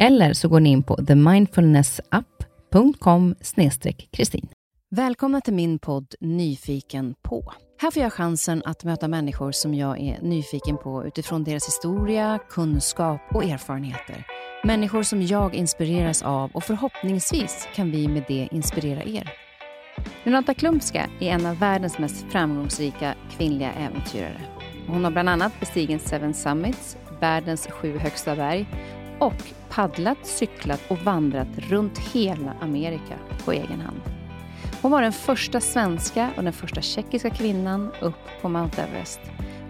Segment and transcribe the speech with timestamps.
[0.00, 3.34] Eller så går ni in på themindfulnessapp.com
[4.10, 4.48] kristin.
[4.90, 7.52] Välkomna till min podd Nyfiken på.
[7.80, 12.38] Här får jag chansen att möta människor som jag är nyfiken på utifrån deras historia,
[12.50, 14.26] kunskap och erfarenheter.
[14.64, 19.32] Människor som jag inspireras av och förhoppningsvis kan vi med det inspirera er.
[20.24, 24.40] Renata Klumpska är en av världens mest framgångsrika kvinnliga äventyrare.
[24.86, 28.66] Hon har bland annat bestigit Seven Summits, världens sju högsta berg
[29.18, 34.00] och paddlat, cyklat och vandrat runt hela Amerika på egen hand.
[34.82, 39.20] Hon var den första svenska och den första tjeckiska kvinnan upp på Mount Everest.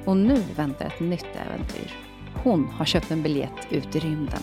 [0.05, 1.97] Och nu väntar ett nytt äventyr.
[2.43, 4.43] Hon har köpt en biljett ut i rymden.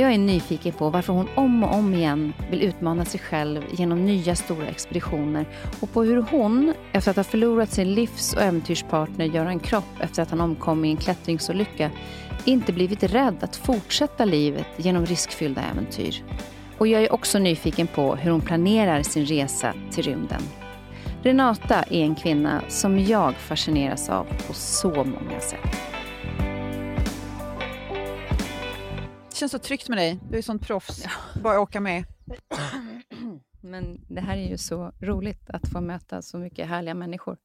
[0.00, 4.06] Jag är nyfiken på varför hon om och om igen vill utmana sig själv genom
[4.06, 5.48] nya stora expeditioner
[5.80, 10.22] och på hur hon, efter att ha förlorat sin livs och äventyrspartner Göran Kropp efter
[10.22, 11.90] att han omkom i en klättringsolycka,
[12.44, 16.24] inte blivit rädd att fortsätta livet genom riskfyllda äventyr.
[16.78, 20.42] Och jag är också nyfiken på hur hon planerar sin resa till rymden.
[21.22, 25.60] Renata är en kvinna som jag fascineras av på så många sätt.
[29.28, 30.18] Det känns så tryggt med dig.
[30.30, 31.04] Du är sånt proffs.
[31.04, 31.40] Ja.
[31.42, 32.04] Bara åka med.
[33.60, 37.36] Men det här är ju så roligt att få möta så mycket härliga människor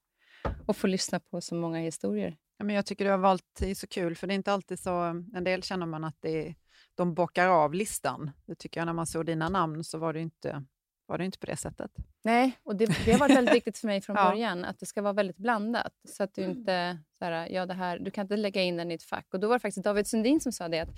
[0.65, 2.37] och få lyssna på så många historier.
[2.63, 4.79] Men jag tycker du har valt, det är så kul, för det är inte alltid
[4.79, 4.91] så,
[5.34, 6.56] en del känner man att det är,
[6.96, 8.31] de bockar av listan.
[8.46, 10.63] Det tycker jag när man såg dina namn så var det inte,
[11.06, 11.91] var det inte på det sättet.
[12.24, 14.29] Nej, och det, det har varit väldigt viktigt för mig från ja.
[14.29, 15.94] början, att det ska vara väldigt blandat.
[16.09, 16.57] Så att du mm.
[16.57, 19.28] inte, så här, ja, det här, du kan inte lägga in den i ett fack.
[19.34, 20.90] Och då var det faktiskt David Sundin som sa det, att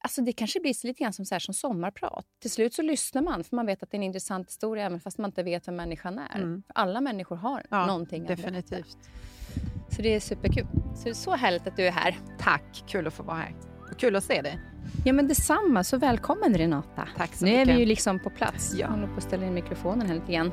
[0.00, 2.26] Alltså det kanske blir lite grann som, så här, som sommarprat.
[2.38, 5.00] Till slut så lyssnar man, för man vet att det är en intressant historia, även
[5.00, 6.36] fast man inte vet vem människan är.
[6.36, 6.62] Mm.
[6.74, 8.64] Alla människor har ja, någonting definitivt.
[8.64, 9.77] att berätta.
[9.88, 10.66] Så det är superkul.
[10.94, 12.18] Så det är så härligt att du är här.
[12.38, 13.54] Tack, kul att få vara här.
[13.90, 14.58] Och kul att se dig.
[15.04, 17.08] Ja men detsamma, så välkommen Renata.
[17.16, 17.66] Tack så nu mycket.
[17.66, 18.72] Nu är vi ju liksom på plats.
[18.74, 18.78] Ja.
[18.80, 20.52] Jag håller på att ställa in mikrofonen här lite grann.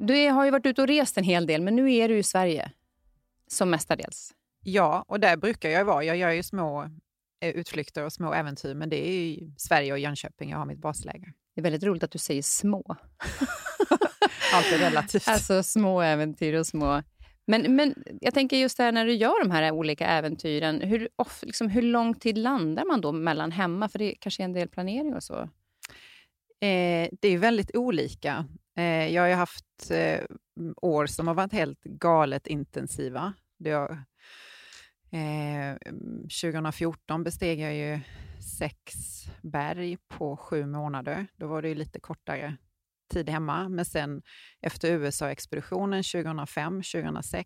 [0.00, 2.22] Du har ju varit ute och rest en hel del, men nu är du i
[2.22, 2.72] Sverige.
[3.48, 4.32] Som mestadels.
[4.62, 6.04] Ja, och där brukar jag vara.
[6.04, 6.82] Jag gör ju små
[7.40, 10.78] eh, utflykter och små äventyr, men det är i Sverige och Jönköping jag har mitt
[10.80, 11.32] basläger.
[11.54, 12.82] Det är väldigt roligt att du säger små.
[14.54, 15.28] Allt är relativt.
[15.28, 17.02] Alltså små äventyr och små
[17.46, 21.42] men, men jag tänker just där när du gör de här olika äventyren, hur, off,
[21.42, 23.88] liksom, hur lång tid landar man då mellan hemma?
[23.88, 25.34] För det kanske är en del planering och så?
[26.60, 28.46] Eh, det är väldigt olika.
[28.76, 30.24] Eh, jag har haft eh,
[30.76, 33.32] år som har varit helt galet intensiva.
[33.58, 33.90] Det har,
[35.10, 35.76] eh,
[36.42, 38.00] 2014 besteg jag ju
[38.58, 38.94] sex
[39.42, 41.26] berg på sju månader.
[41.36, 42.56] Då var det lite kortare
[43.08, 43.68] tid hemma.
[43.68, 44.22] Men sen
[44.60, 47.44] efter USA-expeditionen 2005-2006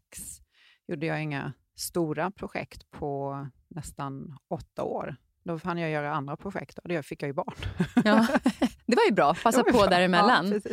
[0.86, 5.16] gjorde jag inga stora projekt på nästan åtta år.
[5.44, 7.54] Då hann jag göra andra projekt och det fick jag ju barn.
[8.04, 8.26] Ja,
[8.86, 9.34] det var ju bra.
[9.42, 9.86] Passa på bra.
[9.86, 10.52] däremellan.
[10.64, 10.70] Ja,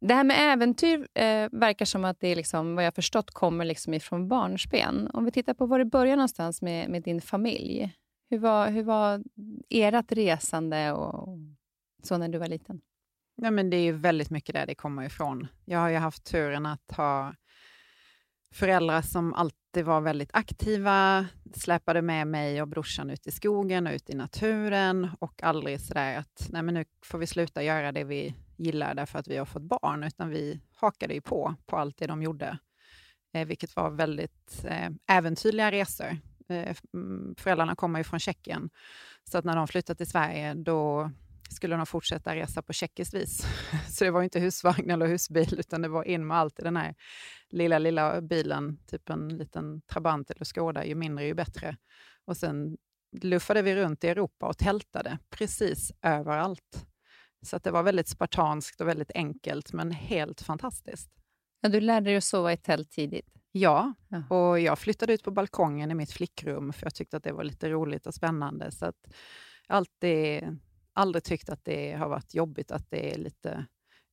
[0.00, 3.94] det här med äventyr eh, verkar som att det, liksom, vad jag förstått, kommer liksom
[3.94, 5.10] ifrån barnsben.
[5.12, 7.94] Om vi tittar på var det börjar någonstans med, med din familj.
[8.30, 9.22] Hur var, hur var
[9.68, 11.38] ert resande och
[12.02, 12.80] så när du var liten?
[13.44, 15.46] Ja, men det är väldigt mycket där det kommer ifrån.
[15.64, 17.34] Jag har ju haft turen att ha
[18.52, 23.92] föräldrar som alltid var väldigt aktiva, släpade med mig och brorsan ut i skogen och
[23.92, 28.04] ut i naturen och aldrig sådär att nej men nu får vi sluta göra det
[28.04, 31.98] vi gillar därför att vi har fått barn, utan vi hakade ju på, på allt
[31.98, 32.58] det de gjorde,
[33.34, 36.18] eh, vilket var väldigt eh, äventyrliga resor.
[36.48, 38.70] Eh, mm, föräldrarna kommer ju från Tjeckien,
[39.24, 41.10] så att när de flyttade till Sverige då
[41.62, 43.46] skulle de fortsätta resa på tjeckiskt vis.
[43.88, 46.76] Så det var inte husvagn eller husbil, utan det var in med allt i den
[46.76, 46.94] här
[47.50, 51.76] lilla, lilla bilen, typ en liten Trabant eller Skoda, ju mindre ju bättre.
[52.24, 52.76] Och sen
[53.22, 56.86] luffade vi runt i Europa och tältade precis överallt.
[57.42, 61.10] Så det var väldigt spartanskt och väldigt enkelt, men helt fantastiskt.
[61.60, 63.28] Ja, du lärde dig att sova i tält tidigt?
[63.52, 63.94] Ja,
[64.30, 67.44] och jag flyttade ut på balkongen i mitt flickrum, för jag tyckte att det var
[67.44, 68.70] lite roligt och spännande.
[68.70, 69.08] Så att
[69.66, 70.58] alltid,
[70.92, 73.66] aldrig tyckt att det har varit jobbigt, att det är lite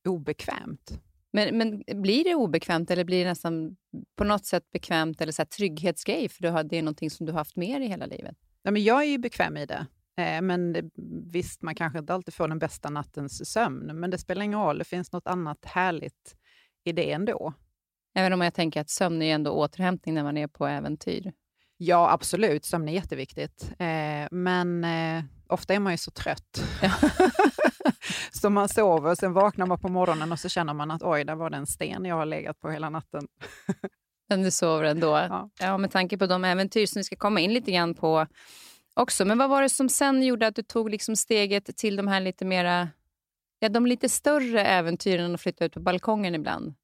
[0.08, 1.00] obekvämt.
[1.32, 3.76] Men, men blir det obekvämt eller blir det nästan
[4.16, 7.26] på något sätt bekvämt eller så här trygghetsgrej, för du har, det är någonting som
[7.26, 8.36] du har haft med dig hela livet?
[8.62, 9.86] Ja, men jag är ju bekväm i det.
[10.16, 10.90] Eh, men det,
[11.32, 14.78] visst, man kanske inte alltid får den bästa nattens sömn, men det spelar ingen roll.
[14.78, 16.36] Det finns något annat härligt
[16.84, 17.54] i det ändå.
[18.14, 21.32] Även om jag tänker att sömn är ändå återhämtning när man är på äventyr.
[21.76, 22.64] Ja, absolut.
[22.64, 23.72] Sömn är jätteviktigt.
[23.78, 26.62] Eh, men eh, ofta är man ju så trött.
[28.32, 31.24] så man sover, och sen vaknar man på morgonen och så känner man att oj,
[31.24, 33.28] där var det en sten jag har legat på hela natten.
[34.28, 35.06] Men du sover ändå?
[35.06, 35.50] Ja.
[35.60, 38.26] ja, med tanke på de äventyr som vi ska komma in lite grann på
[38.94, 39.24] också.
[39.24, 42.20] Men vad var det som sen gjorde att du tog liksom steget till de här
[42.20, 42.88] lite mera,
[43.58, 46.74] ja, de lite större äventyren och flytta ut på balkongen ibland?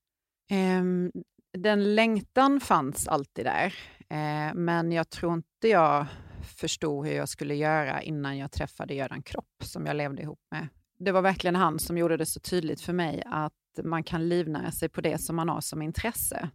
[0.50, 1.12] Um,
[1.58, 3.66] den längtan fanns alltid där,
[4.12, 6.06] uh, men jag tror inte jag
[6.46, 10.68] förstod hur jag skulle göra innan jag träffade Göran Kropp, som jag levde ihop med.
[10.98, 13.52] Det var verkligen han som gjorde det så tydligt för mig att
[13.84, 16.50] man kan livnära sig på det som man har som intresse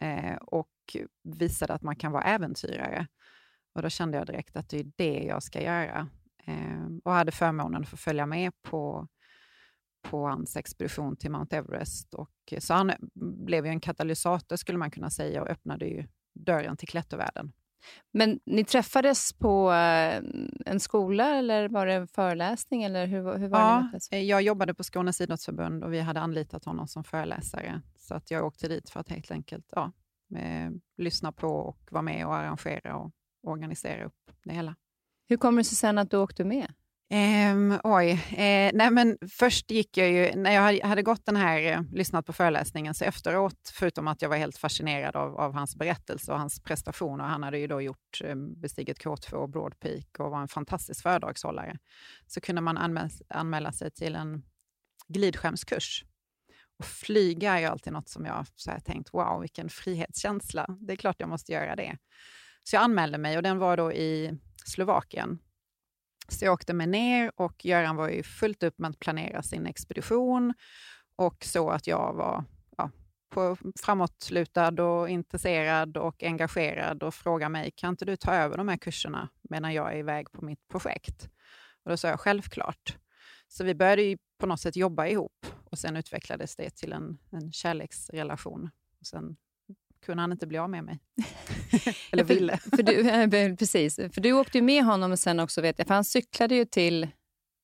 [0.00, 3.06] eh, och visade att man kan vara äventyrare.
[3.74, 6.08] Och då kände jag direkt att det är det jag ska göra.
[6.44, 9.08] Eh, och hade förmånen att få följa med på,
[10.02, 12.14] på hans expedition till Mount Everest.
[12.14, 12.92] Och, så han
[13.46, 17.52] blev ju en katalysator skulle man kunna säga och öppnade ju dörren till klättervärlden.
[18.12, 20.22] Men ni träffades på eh,
[20.66, 22.82] en skola eller var det en föreläsning?
[22.82, 26.64] Eller hur, hur var ja, det jag jobbade på Skånes idrottsförbund och vi hade anlitat
[26.64, 27.82] honom som föreläsare.
[27.98, 29.92] Så att jag åkte dit för att helt enkelt ja,
[30.36, 33.12] eh, lyssna på och vara med och arrangera och
[33.42, 34.76] organisera upp det hela.
[35.28, 36.74] Hur kommer det sig sen att du åkte med?
[37.10, 41.72] Um, oj, eh, nej men först gick jag ju, när jag hade gått den här,
[41.72, 45.76] eh, lyssnat på föreläsningen, så efteråt, förutom att jag var helt fascinerad av, av hans
[45.76, 50.06] berättelse och hans prestationer, han hade ju då gjort, eh, bestigit K2 och Broad Peak
[50.18, 51.78] och var en fantastisk föredragshållare,
[52.26, 54.42] så kunde man anmäla, anmäla sig till en
[55.08, 56.04] glidskärmskurs.
[56.78, 60.66] Och flyga är ju alltid något som jag så här tänkt, wow, vilken frihetskänsla.
[60.80, 61.98] Det är klart jag måste göra det.
[62.64, 65.38] Så jag anmälde mig och den var då i Slovakien.
[66.28, 69.66] Så jag åkte med ner och Göran var ju fullt upp med att planera sin
[69.66, 70.54] expedition
[71.16, 72.44] och så att jag var
[72.76, 72.90] ja,
[73.30, 78.68] på, framåtlutad och intresserad och engagerad och frågade mig, kan inte du ta över de
[78.68, 81.28] här kurserna medan jag är iväg på mitt projekt?
[81.84, 82.96] Och då sa jag självklart.
[83.48, 87.18] Så vi började ju på något sätt jobba ihop och sen utvecklades det till en,
[87.30, 88.70] en kärleksrelation.
[89.00, 89.36] Och sen
[90.06, 90.98] kunde han inte bli av med mig.
[92.12, 92.56] Eller ville.
[92.56, 96.04] för, du, precis, för du åkte ju med honom sen också, vet jag, för han
[96.04, 97.08] cyklade ju till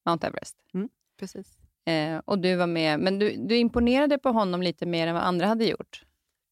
[0.06, 0.56] Mount Everest.
[0.74, 0.88] Mm,
[1.20, 1.58] precis.
[1.86, 5.22] Eh, och du var med, men du, du imponerade på honom lite mer än vad
[5.22, 6.04] andra hade gjort?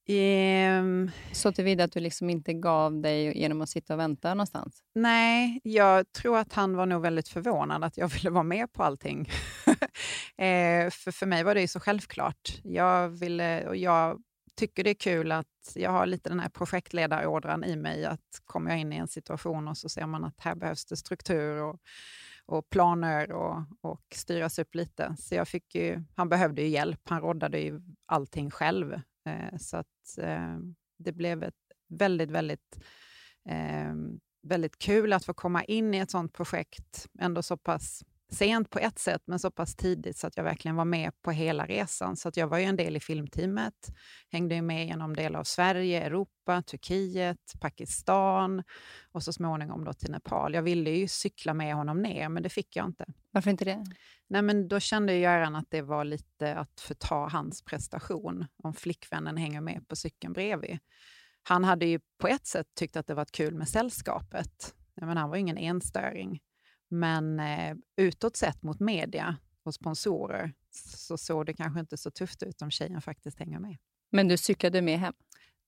[0.09, 4.83] Um, så tillvida att du liksom inte gav dig genom att sitta och vänta någonstans?
[4.95, 8.83] Nej, jag tror att han var nog väldigt förvånad att jag ville vara med på
[8.83, 9.29] allting.
[10.37, 12.61] eh, för, för mig var det ju så självklart.
[12.63, 14.23] Jag, ville, och jag
[14.55, 18.05] tycker det är kul att jag har lite den här projektledarådran i mig.
[18.05, 20.97] Att kommer jag in i en situation och så ser man att här behövs det
[20.97, 21.81] struktur och,
[22.47, 25.17] och planer och, och styras upp lite.
[25.19, 27.01] Så jag fick ju, han behövde ju hjälp.
[27.05, 28.93] Han råddade ju allting själv.
[29.27, 30.59] Eh, så att eh,
[30.99, 31.55] det blev ett
[31.89, 32.79] väldigt, väldigt
[33.49, 33.95] eh,
[34.43, 38.79] väldigt kul att få komma in i ett sånt projekt, ändå så pass sent på
[38.79, 42.17] ett sätt, men så pass tidigt så att jag verkligen var med på hela resan.
[42.17, 43.89] Så att jag var ju en del i filmteamet,
[44.33, 48.63] hängde med genom delar av Sverige, Europa, Turkiet, Pakistan
[49.13, 50.55] och så småningom då till Nepal.
[50.55, 53.05] Jag ville ju cykla med honom ner, men det fick jag inte.
[53.31, 53.85] Varför inte det?
[54.29, 59.37] Nej, men då kände Göran att det var lite att förta hans prestation om flickvännen
[59.37, 60.79] hänger med på cykeln bredvid.
[61.43, 64.75] Han hade ju på ett sätt tyckt att det var kul med sällskapet.
[64.95, 66.41] Men han var ingen enstöring.
[66.91, 70.55] Men eh, utåt sett mot media och sponsorer
[70.97, 73.77] så såg det kanske inte så tufft ut om tjejen faktiskt hänger med.
[74.13, 75.15] Men du cyklade med hem?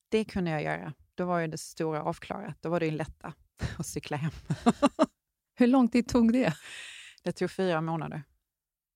[0.09, 0.93] Det kunde jag göra.
[1.15, 2.57] Då var ju det stora avklarat.
[2.61, 3.35] Då var det ju lätta
[3.79, 4.33] att cykla hem.
[5.55, 6.55] Hur lång tid tog det?
[7.23, 8.23] Det tog fyra månader.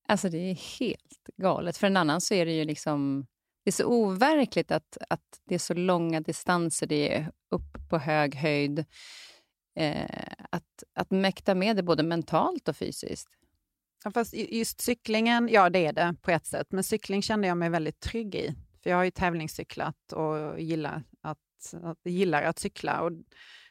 [0.08, 1.76] Alltså det är helt galet.
[1.76, 3.26] För en annan så är det ju liksom...
[3.64, 7.98] Det är så overkligt att, att det är så långa distanser, det är upp på
[7.98, 8.84] hög höjd
[9.76, 13.28] eh, att, att mäkta med det både mentalt och fysiskt?
[14.04, 17.56] Ja, fast just cyklingen, ja det är det på ett sätt, men cykling kände jag
[17.56, 18.54] mig väldigt trygg i.
[18.82, 23.00] För jag har ju tävlingscyklat och gillar att, att, gillar att cykla.
[23.00, 23.12] Och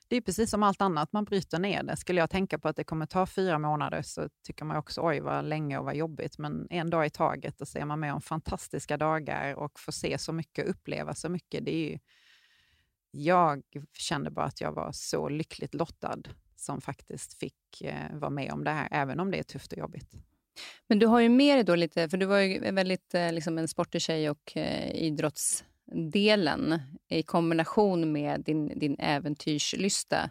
[0.08, 1.98] det är precis som allt annat, man bryter ner det.
[1.98, 5.20] Skulle jag tänka på att det kommer ta fyra månader så tycker man också oj
[5.20, 6.38] vad länge och vad jobbigt.
[6.38, 9.92] Men en dag i taget och så är man med om fantastiska dagar och får
[9.92, 11.65] se så mycket, och uppleva så mycket.
[11.65, 12.00] Det är ju,
[13.12, 13.63] jag
[13.94, 16.22] kände bara att jag var så lyckligt lottad
[16.60, 19.78] som faktiskt fick eh, vara med om det här, även om det är tufft och
[19.78, 20.12] jobbigt.
[20.88, 23.58] Men du har ju med dig då lite, för du var ju väldigt eh, liksom
[23.58, 30.30] en sportig tjej och eh, idrottsdelen i kombination med din, din äventyrslysta.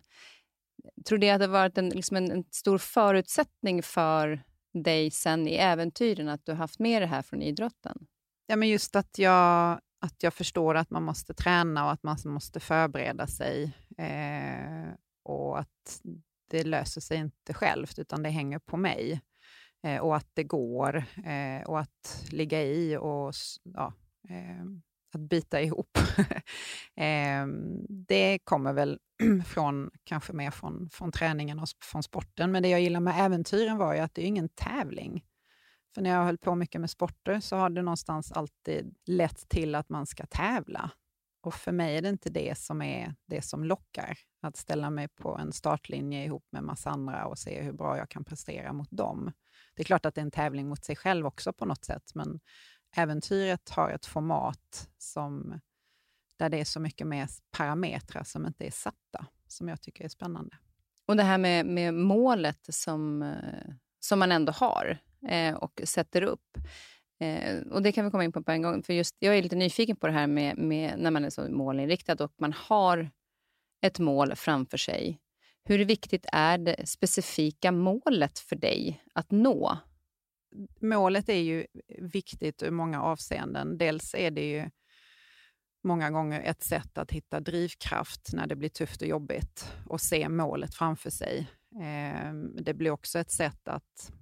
[1.04, 5.49] Tror du att det har varit en, liksom en, en, stor förutsättning för dig sen
[5.49, 8.07] i äventyren att du har haft med det här från idrotten?
[8.47, 12.16] Ja, men just att jag, att jag förstår att man måste träna och att man
[12.25, 13.73] måste förbereda sig.
[13.99, 16.02] Eh, och att
[16.50, 19.21] det löser sig inte självt, utan det hänger på mig.
[19.85, 23.93] Eh, och att det går eh, och att ligga i och ja,
[24.28, 24.64] eh,
[25.14, 25.99] att bita ihop.
[26.97, 28.99] Ehm, det kommer väl
[29.47, 32.52] från, kanske mer från, från träningen och från sporten.
[32.52, 35.25] Men det jag gillar med äventyren var ju att det är ingen tävling.
[35.95, 39.75] För när jag höll på mycket med sporter så har det någonstans alltid lett till
[39.75, 40.90] att man ska tävla.
[41.44, 44.18] Och för mig är det inte det som är det som lockar.
[44.40, 48.08] Att ställa mig på en startlinje ihop med massa andra och se hur bra jag
[48.08, 49.32] kan prestera mot dem.
[49.74, 52.14] Det är klart att det är en tävling mot sig själv också på något sätt,
[52.14, 52.40] men
[52.96, 55.60] äventyret har ett format som,
[56.36, 60.08] där det är så mycket mer parametrar som inte är satta, som jag tycker är
[60.08, 60.56] spännande.
[61.06, 64.98] Och det här med, med målet som, eh, som man ändå har
[65.28, 66.58] eh, och sätter upp.
[67.21, 68.83] Eh, och Det kan vi komma in på på en gång.
[68.83, 71.50] För just, jag är lite nyfiken på det här med, med när man är så
[71.50, 73.11] målinriktad och man har
[73.83, 75.21] ett mål framför sig.
[75.64, 79.78] Hur viktigt är det specifika målet för dig att nå?
[80.80, 81.66] Målet är ju
[81.99, 83.78] viktigt ur många avseenden.
[83.78, 84.71] Dels är det ju
[85.85, 90.28] många gånger ett sätt att hitta drivkraft när det blir tufft och jobbigt och se
[90.28, 91.47] målet framför sig.
[91.80, 94.12] Eh, det blir också ett sätt att,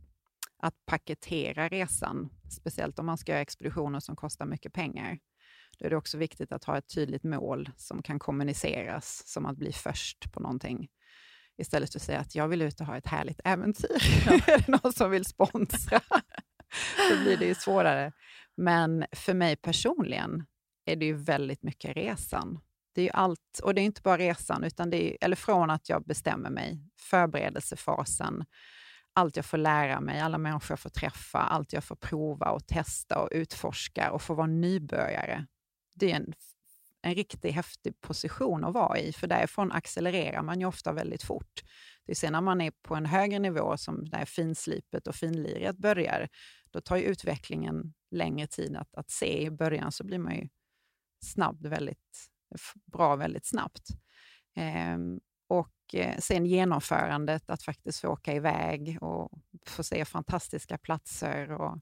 [0.56, 5.18] att paketera resan, speciellt om man ska göra expeditioner som kostar mycket pengar.
[5.78, 9.56] Då är det också viktigt att ha ett tydligt mål som kan kommuniceras, som att
[9.56, 10.88] bli först på någonting.
[11.58, 13.96] Istället för att säga att jag vill ut och ha ett härligt äventyr.
[14.26, 14.32] Ja.
[14.46, 16.00] är det någon som vill sponsra?
[17.10, 18.12] Då blir det ju svårare.
[18.56, 20.46] Men för mig personligen
[20.84, 22.60] är det ju väldigt mycket resan.
[22.94, 25.70] Det är ju allt, och det är inte bara resan, utan det är, eller från
[25.70, 28.44] att jag bestämmer mig, förberedelsefasen,
[29.12, 32.66] allt jag får lära mig, alla människor jag får träffa, allt jag får prova och
[32.66, 35.46] testa och utforska och få vara nybörjare.
[35.94, 36.34] Det är en
[37.02, 41.62] en riktigt häftig position att vara i, för därifrån accelererar man ju ofta väldigt fort.
[42.04, 45.76] Det är sen när man är på en högre nivå som när finslipet och finliret
[45.76, 46.28] börjar,
[46.70, 49.42] då tar ju utvecklingen längre tid att, att se.
[49.42, 50.48] I början så blir man ju
[51.24, 52.28] snabb väldigt,
[52.92, 53.88] bra väldigt snabbt.
[54.56, 55.20] Ehm,
[55.52, 59.30] och eh, sen genomförandet, att faktiskt få åka iväg och
[59.66, 61.78] få se fantastiska platser och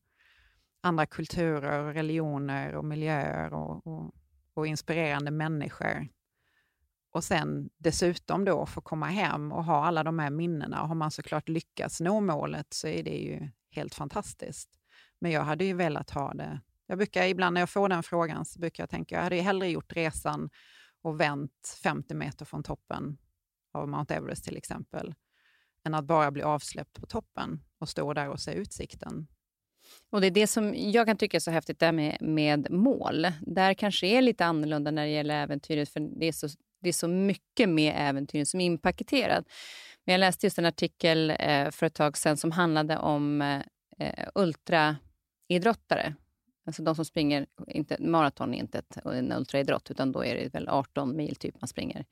[0.82, 4.14] andra kulturer, och religioner och miljöer och, och
[4.54, 6.08] och inspirerande människor.
[7.12, 10.82] Och sen dessutom då få komma hem och ha alla de här minnena.
[10.82, 14.70] Och har man såklart lyckats nå målet så är det ju helt fantastiskt.
[15.18, 16.60] Men jag hade ju velat ha det.
[16.86, 19.42] Jag brukar ibland när jag får den frågan så brukar jag tänka, jag hade ju
[19.42, 20.50] hellre gjort resan
[21.02, 23.18] och vänt 50 meter från toppen
[23.72, 25.14] av Mount Everest till exempel,
[25.86, 29.26] än att bara bli avsläppt på toppen och stå där och se utsikten.
[30.10, 33.26] Och Det är det som jag kan tycka är så häftigt där med, med mål.
[33.40, 36.48] Där kanske är lite annorlunda när det gäller äventyret, för det är så,
[36.80, 39.44] det är så mycket med äventyret som är inpaketerat.
[40.04, 43.62] Men jag läste just en artikel eh, för ett tag sedan som handlade om eh,
[43.98, 46.14] eh, ultraidrottare.
[46.66, 50.54] Alltså de som springer, inte, maraton är inte ett, en ultraidrott, utan då är det
[50.54, 52.04] väl 18 mil typ man springer.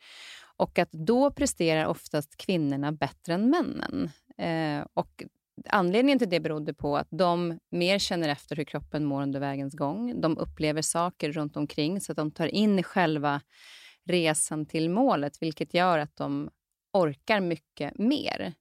[0.58, 4.10] Och att då presterar oftast kvinnorna bättre än männen.
[4.38, 5.24] Eh, och
[5.66, 9.74] Anledningen till det berodde på att de mer känner efter hur kroppen mår under vägens
[9.74, 10.20] gång.
[10.20, 13.40] De upplever saker runt omkring så att de tar in själva
[14.04, 16.50] resan till målet, vilket gör att de
[16.92, 18.54] orkar mycket mer.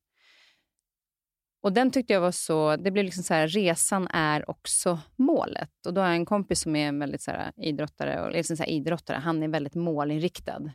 [1.62, 2.76] Och den tyckte jag var så...
[2.76, 5.86] Det blev liksom så här, resan är också målet.
[5.86, 8.58] Och då har jag en kompis som är en väldigt så här, idrottare, och, liksom
[8.58, 10.72] så här, idrottare, han är väldigt målinriktad.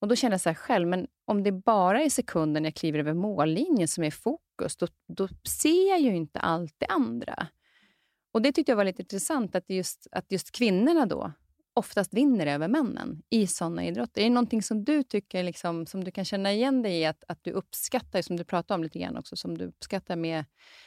[0.00, 2.98] Och då kände jag så här själv, men om det bara är sekunden jag kliver
[2.98, 7.46] över mållinjen som är fokus, då, då ser jag ju inte allt det andra.
[8.32, 11.32] Och Det tyckte jag var lite intressant, att just, att just kvinnorna då
[11.78, 14.20] oftast vinner över männen i sådana idrotter?
[14.20, 17.24] Är det någonting som du tycker, liksom, som du kan känna igen dig i, att,
[17.28, 20.44] att du uppskattar, som du pratade om lite grann också, som du uppskattar med,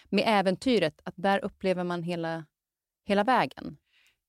[0.10, 2.46] med äventyret, att där upplever man hela,
[3.06, 3.77] hela vägen?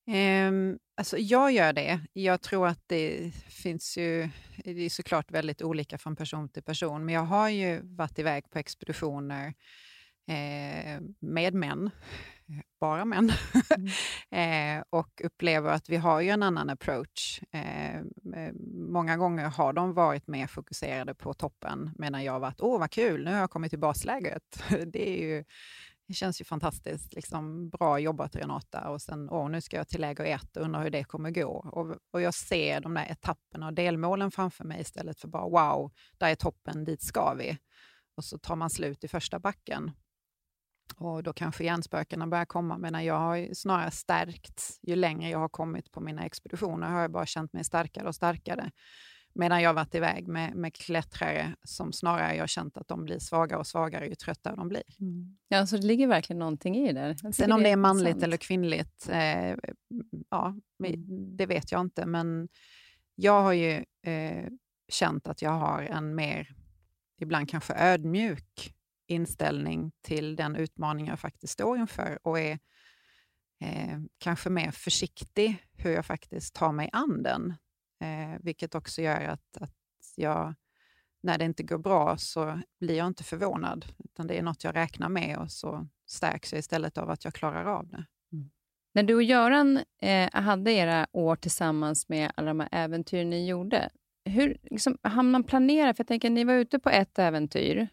[0.06, 2.00] Um, alltså jag gör det.
[2.12, 4.28] Jag tror att det finns ju...
[4.64, 8.50] Det är såklart väldigt olika från person till person, men jag har ju varit iväg
[8.50, 9.54] på expeditioner
[10.28, 11.90] eh, med män,
[12.80, 13.32] bara män,
[13.76, 13.88] mm.
[14.78, 17.42] eh, och upplever att vi har ju en annan approach.
[17.52, 18.02] Eh,
[18.74, 22.90] många gånger har de varit mer fokuserade på toppen, medan jag har varit åh vad
[22.90, 24.62] kul, nu har jag kommit till basläget.
[24.86, 25.44] det är ju
[26.08, 27.14] det känns ju fantastiskt.
[27.14, 28.88] Liksom, bra jobbat Renata.
[28.90, 31.70] Och sen, åh, nu ska jag till läger ett och undrar hur det kommer gå.
[31.72, 35.92] Och, och jag ser de där etapperna och delmålen framför mig istället för bara wow,
[36.18, 37.58] där är toppen, dit ska vi.
[38.16, 39.90] Och så tar man slut i första backen.
[40.96, 44.78] Och då kanske hjärnspökena börjar komma, men jag har snarare stärkt.
[44.82, 48.14] Ju längre jag har kommit på mina expeditioner har jag bara känt mig starkare och
[48.14, 48.70] starkare.
[49.34, 53.58] Medan jag varit iväg med, med klättrare som snarare jag känt att de blir svagare
[53.58, 54.82] och svagare ju tröttare de blir.
[55.00, 55.36] Mm.
[55.48, 57.16] Ja, så det ligger verkligen någonting i det.
[57.32, 58.22] Sen om det är manligt sant.
[58.22, 59.56] eller kvinnligt, eh,
[60.30, 61.36] ja, mm.
[61.36, 62.06] det vet jag inte.
[62.06, 62.48] Men
[63.14, 64.46] jag har ju eh,
[64.88, 66.48] känt att jag har en mer,
[67.20, 68.74] ibland kanske ödmjuk
[69.06, 72.58] inställning till den utmaning jag faktiskt står inför och är
[73.60, 77.54] eh, kanske mer försiktig hur jag faktiskt tar mig an den.
[78.02, 79.74] Eh, vilket också gör att, att
[80.16, 80.54] jag,
[81.22, 84.76] när det inte går bra så blir jag inte förvånad, utan det är något jag
[84.76, 88.04] räknar med och så stärks jag istället av att jag klarar av det.
[88.32, 88.50] Mm.
[88.94, 93.46] När du och Göran eh, hade era år tillsammans med alla de här äventyr ni
[93.48, 93.90] gjorde,
[94.24, 95.94] hur liksom, hann man planera?
[95.94, 97.88] För jag tänker, ni var ute på ett äventyr.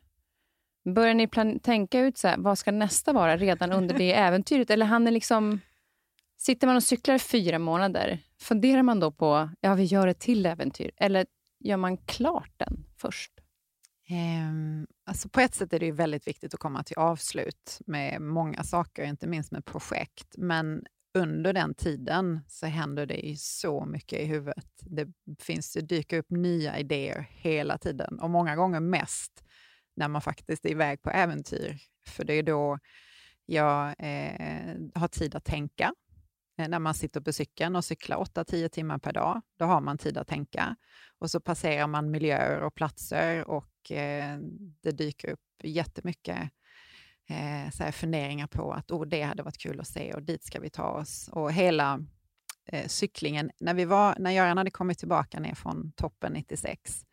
[0.96, 4.70] Börjar ni tänka ut så här, vad ska nästa vara redan under det äventyret?
[4.70, 5.60] Eller hann ni liksom
[6.42, 10.20] Sitter man och cyklar i fyra månader, funderar man då på ja vi gör ett
[10.20, 11.26] till äventyr, eller
[11.60, 13.32] gör man klart den först?
[14.10, 18.64] Um, alltså på ett sätt är det väldigt viktigt att komma till avslut med många
[18.64, 20.36] saker, inte minst med projekt.
[20.38, 24.66] Men under den tiden så händer det ju så mycket i huvudet.
[24.82, 25.08] Det,
[25.40, 29.44] finns, det dyker upp nya idéer hela tiden och många gånger mest
[29.96, 31.78] när man faktiskt är iväg på äventyr.
[32.08, 32.80] För det är då
[33.46, 35.94] jag eh, har tid att tänka
[36.60, 39.42] Eh, när man sitter på cykeln och cyklar 8-10 timmar per dag.
[39.58, 40.76] Då har man tid att tänka.
[41.20, 44.40] Och så passerar man miljöer och platser och eh,
[44.82, 46.40] det dyker upp jättemycket
[47.30, 50.44] eh, så här funderingar på att oh, det hade varit kul att se och dit
[50.44, 51.30] ska vi ta oss.
[51.32, 52.00] Och hela
[52.66, 57.04] eh, cyklingen, när, vi var, när Göran hade kommit tillbaka ner från toppen 96,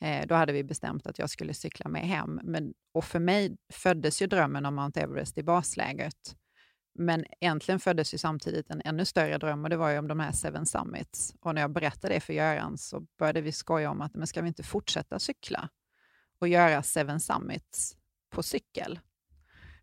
[0.00, 2.40] eh, då hade vi bestämt att jag skulle cykla med hem.
[2.44, 6.36] Men, och för mig föddes ju drömmen om Mount Everest i basläget.
[6.94, 10.20] Men egentligen föddes ju samtidigt en ännu större dröm och det var ju om de
[10.20, 11.34] här Seven Summits.
[11.40, 14.42] Och när jag berättade det för Göran så började vi skoja om att men ska
[14.42, 15.68] vi inte fortsätta cykla
[16.40, 17.96] och göra Seven Summits
[18.30, 19.00] på cykel?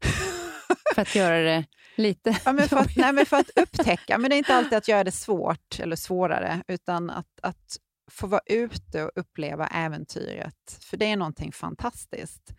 [0.96, 4.30] För att göra det lite ja, men för, att, nej, men för att upptäcka, men
[4.30, 7.78] det är inte alltid att göra det svårt eller svårare, utan att, att
[8.12, 10.80] få vara ute och uppleva äventyret.
[10.82, 12.54] För det är någonting fantastiskt.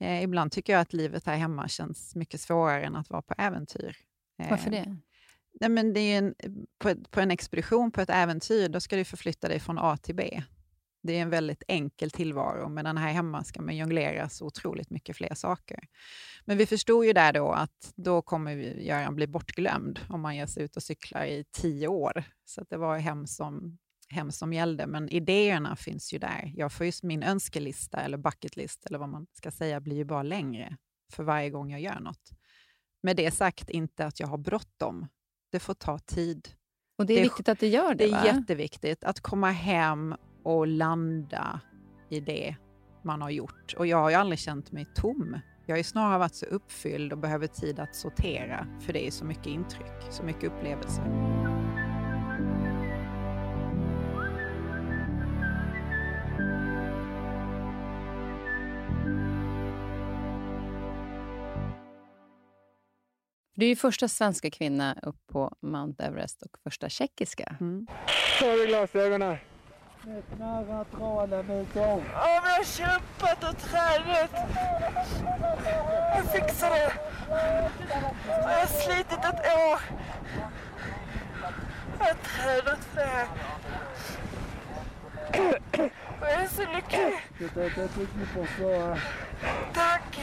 [0.00, 3.34] Eh, ibland tycker jag att livet här hemma känns mycket svårare än att vara på
[3.38, 3.96] äventyr.
[4.50, 4.96] Varför det?
[5.60, 6.34] Nej, men det är en,
[6.78, 10.14] på, på, en expedition, på ett äventyr, då ska du förflytta dig från A till
[10.14, 10.42] B.
[11.02, 15.16] Det är en väldigt enkel tillvaro, medan här hemma ska man jonglera så otroligt mycket
[15.16, 15.80] fler saker.
[16.44, 20.46] Men vi förstod ju där då att då kommer Göran bli bortglömd om man ger
[20.46, 22.24] sig ut och cyklar i tio år.
[22.44, 23.78] Så det var hem som
[24.10, 26.52] hem som gällde, men idéerna finns ju där.
[26.56, 30.22] Jag får ju, min önskelista, eller bucketlist, eller vad man ska säga, blir ju bara
[30.22, 30.76] längre
[31.12, 32.30] för varje gång jag gör något.
[33.02, 35.06] Med det sagt, inte att jag har bråttom.
[35.52, 36.48] Det får ta tid.
[36.98, 38.26] Och det är, det viktigt att det gör det, Det är va?
[38.26, 41.60] jätteviktigt att komma hem och landa
[42.10, 42.56] i det
[43.04, 43.74] man har gjort.
[43.76, 45.40] Och jag har ju aldrig känt mig tom.
[45.66, 49.10] Jag har ju snarare varit så uppfylld och behöver tid att sortera, för det är
[49.10, 51.57] så mycket intryck, så mycket upplevelser.
[63.58, 67.56] Du är ju första svenska kvinna upp på Mount Everest och första tjeckiska.
[67.60, 67.86] Mm.
[68.40, 69.36] Tar du glasögonen?
[70.38, 71.82] Nära tralen ut om.
[71.82, 74.30] Ja, men jag har kämpat och tränat.
[76.16, 76.92] Jag fixar det.
[78.26, 79.80] Jag har slitit ett år.
[81.98, 83.28] Jag har tränat för det här.
[86.20, 87.14] Jag är så lycklig.
[89.74, 90.20] Tack.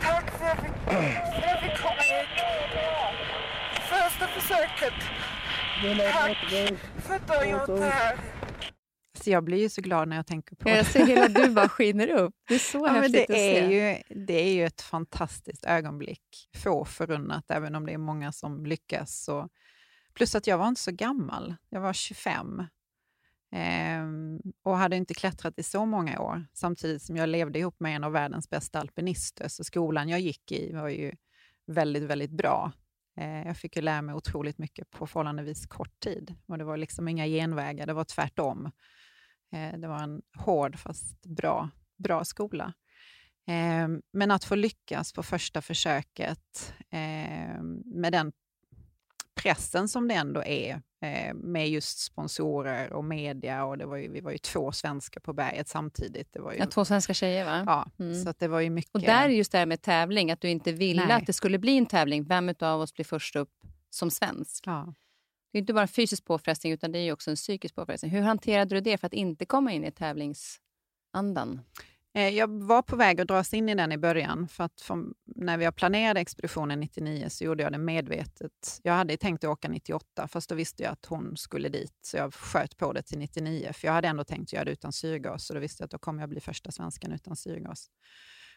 [0.00, 1.33] Tack för att jag fick,
[4.44, 4.94] Första försöket.
[7.02, 8.18] för att du har gjort det här.
[9.22, 11.68] Så jag blir ju så glad när jag tänker på Jag ser hela du bara
[11.68, 12.34] skiner upp.
[12.48, 13.74] Det är så Ja, men häftigt det, att är se.
[13.74, 16.50] ju, det är ju ett fantastiskt ögonblick.
[16.56, 19.24] Få förunnat, även om det är många som lyckas.
[19.24, 19.48] Så,
[20.14, 21.54] plus att jag var inte så gammal.
[21.68, 22.66] Jag var 25
[23.52, 26.46] ehm, och hade inte klättrat i så många år.
[26.52, 29.48] Samtidigt som jag levde ihop med en av världens bästa alpinister.
[29.48, 31.12] Så skolan jag gick i var ju
[31.66, 32.72] väldigt, väldigt bra.
[33.16, 36.34] Eh, jag fick ju lära mig otroligt mycket på förhållandevis kort tid.
[36.46, 38.70] Och det var liksom inga genvägar, det var tvärtom.
[39.52, 42.72] Eh, det var en hård fast bra, bra skola.
[43.46, 46.74] Eh, men att få lyckas på första försöket
[47.84, 48.32] med den
[49.34, 50.82] pressen som det ändå är
[51.34, 55.32] med just sponsorer och media och det var ju, vi var ju två svenskar på
[55.32, 56.32] berget samtidigt.
[56.32, 57.62] Det var ju, Ja, två svenska tjejer, va?
[57.66, 58.22] ja, Mm.
[58.24, 58.94] så att det var ju mycket...
[58.94, 61.16] Och där är just det här med tävling, att du inte ville Nej.
[61.16, 62.24] att det skulle bli en tävling.
[62.24, 63.50] Vem av oss blir först upp
[63.90, 64.64] som svensk?
[64.66, 64.94] ja.
[65.52, 68.10] Det är inte bara en fysisk påfrestning, utan det är också en psykisk påfrestning.
[68.12, 71.60] Hur hanterade du det för att inte komma in i tävlingsandan?
[72.16, 74.48] Eh, jag var på väg att dras in i den i början.
[74.48, 78.80] För att från, när jag planerade expeditionen 99 så gjorde jag det medvetet.
[78.82, 81.98] Jag hade tänkt att åka 98, fast då visste jag att hon skulle dit.
[82.02, 84.92] Så jag sköt på det till 99, för jag hade ändå tänkt göra det utan
[84.92, 85.46] syrgas.
[85.46, 87.90] Så då visste jag att då kommer jag bli första svensken utan syrgas.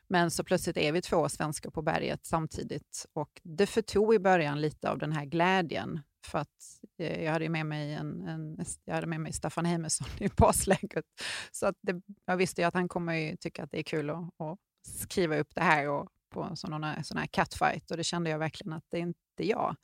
[0.09, 3.05] Men så plötsligt är vi två svenskar på berget samtidigt.
[3.13, 5.99] Och det förtog i början lite av den här glädjen.
[6.25, 10.07] För att eh, jag hade med mig, en, en, jag hade med mig Staffan Heimesson
[10.19, 11.05] i basläget.
[11.51, 14.09] Så att det, jag visste ju att han kommer ju tycka att det är kul
[14.09, 17.91] att, att skriva upp det här och på en sån sån här catfight.
[17.91, 19.75] Och det kände jag verkligen att det är inte jag.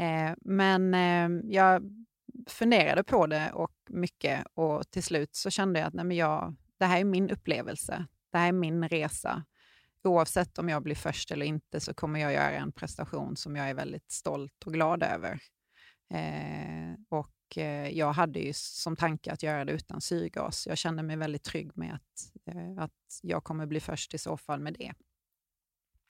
[0.00, 1.82] Eh, men eh, jag
[2.46, 6.56] funderade på det och mycket och till slut så kände jag att nej, men jag,
[6.78, 8.06] det här är min upplevelse.
[8.32, 9.44] Det här är min resa.
[10.04, 13.70] Oavsett om jag blir först eller inte så kommer jag göra en prestation som jag
[13.70, 15.40] är väldigt stolt och glad över.
[16.14, 20.66] Eh, och eh, jag hade ju som tanke att göra det utan syrgas.
[20.66, 24.36] Jag kände mig väldigt trygg med att, eh, att jag kommer bli först i så
[24.36, 24.92] fall med det.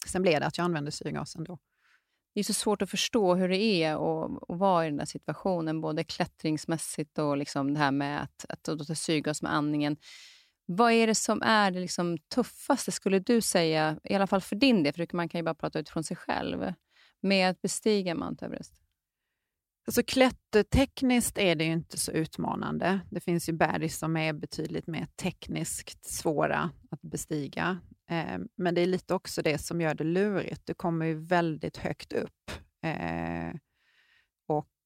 [0.06, 1.58] Sen blev det att jag använde syrgasen då.
[2.34, 5.06] Det är så svårt att förstå hur det är att, att vara i den här
[5.06, 9.96] situationen, både klättringsmässigt och liksom det här med att, att, att ta syrgas med andningen.
[10.72, 14.56] Vad är det som är det liksom tuffaste, skulle du säga, i alla fall för
[14.56, 16.72] din del, för man kan ju bara prata utifrån sig själv,
[17.20, 18.74] med att bestiga Mount Everest?
[19.86, 23.00] Alltså klättertekniskt är det ju inte så utmanande.
[23.10, 27.80] Det finns ju berg som är betydligt mer tekniskt svåra att bestiga.
[28.10, 30.66] Eh, men det är lite också det som gör det lurigt.
[30.66, 32.50] Du kommer ju väldigt högt upp.
[32.82, 33.54] Eh,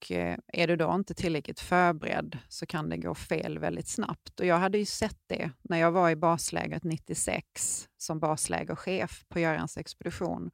[0.04, 4.40] och eh, är du då inte tillräckligt förberedd så kan det gå fel väldigt snabbt.
[4.40, 9.40] Och jag hade ju sett det när jag var i baslägret 96 som baslägerchef på
[9.40, 10.50] Görans expedition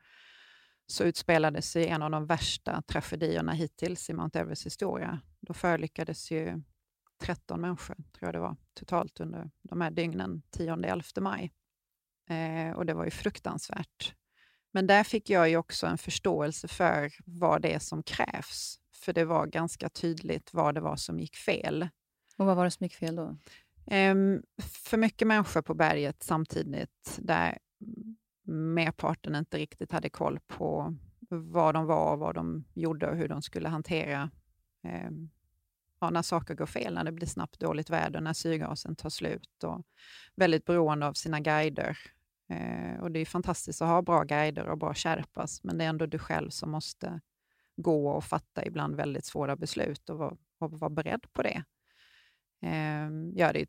[0.86, 5.20] så utspelade sig en av de värsta tragedierna hittills i Mount Everests historia.
[5.40, 6.62] Då förolyckades ju
[7.20, 11.52] 13 människor, tror jag det var, totalt under de här dygnen, 10-11 maj.
[12.28, 14.14] Eh, och det var ju fruktansvärt.
[14.72, 18.79] Men där fick jag ju också en förståelse för vad det är som krävs.
[19.00, 21.88] För det var ganska tydligt vad det var som gick fel.
[22.36, 23.36] Och vad var det som gick fel då?
[23.86, 27.58] Ehm, för mycket människor på berget samtidigt, där
[28.44, 30.96] merparten inte riktigt hade koll på
[31.28, 34.30] vad de var, vad de gjorde och hur de skulle hantera
[34.82, 35.30] ehm,
[36.00, 39.64] ja, när saker går fel, när det blir snabbt dåligt väder, när syrgasen tar slut
[39.64, 39.82] och
[40.34, 41.98] väldigt beroende av sina guider.
[42.48, 45.88] Eh, och Det är fantastiskt att ha bra guider och bra kärpas, men det är
[45.88, 47.20] ändå du själv som måste
[47.82, 51.64] gå och fatta ibland väldigt svåra beslut och vara, och vara beredd på det.
[52.62, 53.66] Eh, jag hade ju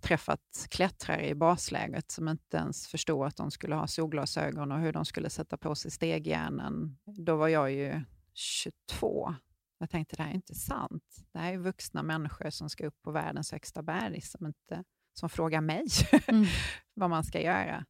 [0.00, 4.92] träffat klättrare i basläget som inte ens förstod att de skulle ha solglasögon och hur
[4.92, 6.98] de skulle sätta på sig stegjärnen.
[7.04, 8.00] Då var jag ju
[8.34, 9.34] 22.
[9.78, 11.26] Jag tänkte det här är inte sant.
[11.32, 15.28] Det här är vuxna människor som ska upp på världens högsta berg som, inte, som
[15.28, 15.86] frågar mig
[16.26, 16.46] Mm.
[16.94, 17.84] vad man ska göra.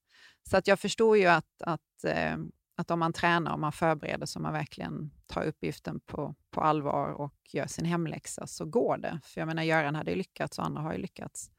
[0.51, 2.37] Så att jag förstår ju att, att, eh,
[2.77, 7.13] att om man tränar och man förbereder så man verkligen tar uppgiften på, på allvar
[7.13, 9.21] och gör sin hemläxa så går det.
[9.25, 11.51] För jag menar, Göran hade ju lyckats och andra har ju lyckats.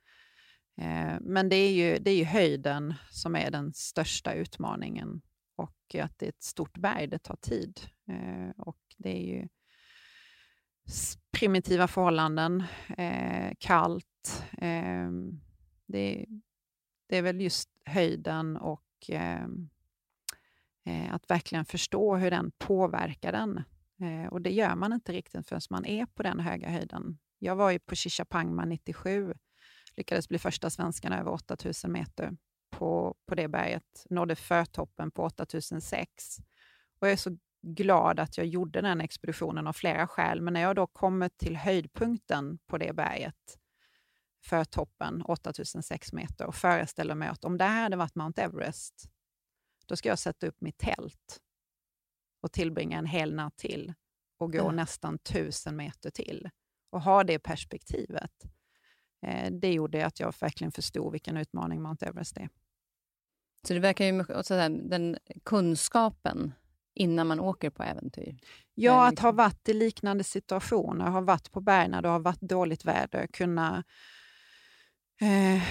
[0.78, 5.22] Eh, men det är, ju, det är ju höjden som är den största utmaningen
[5.56, 7.80] och att det är ett stort berg, det tar tid.
[8.08, 9.48] Eh, och det är ju
[11.32, 12.64] primitiva förhållanden,
[12.98, 14.44] eh, kallt.
[14.58, 15.10] Eh,
[15.88, 16.26] det,
[17.10, 19.48] det är väl just höjden och eh,
[20.86, 23.64] Eh, att verkligen förstå hur den påverkar den.
[24.02, 27.18] Eh, och det gör man inte riktigt förrän man är på den höga höjden.
[27.40, 29.34] Jag var ju på Shishapangma 97,
[29.98, 32.38] lyckades bli första svenskan över 8000 meter
[32.70, 36.38] på, på det berget, nådde förtoppen på 8006.
[37.00, 40.42] Och jag är så glad att jag gjorde den expeditionen av flera skäl.
[40.42, 43.60] Men när jag då kommer till höjdpunkten på det berget,
[44.46, 49.10] för toppen, 8006 meter, och föreställer mig att om det här hade varit Mount Everest,
[49.88, 51.40] då ska jag sätta upp mitt tält
[52.42, 53.94] och tillbringa en hel natt till
[54.38, 54.76] och gå mm.
[54.76, 56.50] nästan tusen meter till.
[56.90, 58.32] Och ha det perspektivet.
[59.26, 62.50] Eh, det gjorde att jag verkligen förstod vilken utmaning Mount Everest är.
[63.68, 66.54] Så det verkar ju här, den kunskapen
[66.94, 68.38] innan man åker på äventyr?
[68.74, 69.26] Ja, att liksom...
[69.26, 73.28] ha varit i liknande situationer, ha varit på berg när det har varit dåligt väder,
[73.28, 73.84] kunna,
[75.22, 75.64] eh,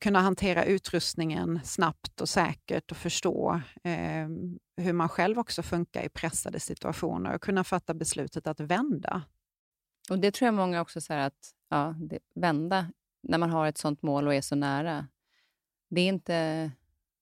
[0.00, 4.28] kunna hantera utrustningen snabbt och säkert och förstå eh,
[4.76, 9.22] hur man själv också funkar i pressade situationer och kunna fatta beslutet att vända.
[10.10, 12.90] Och Det tror jag många också säger att ja, det, vända
[13.22, 15.08] när man har ett sånt mål och är så nära.
[15.90, 16.72] Det är inte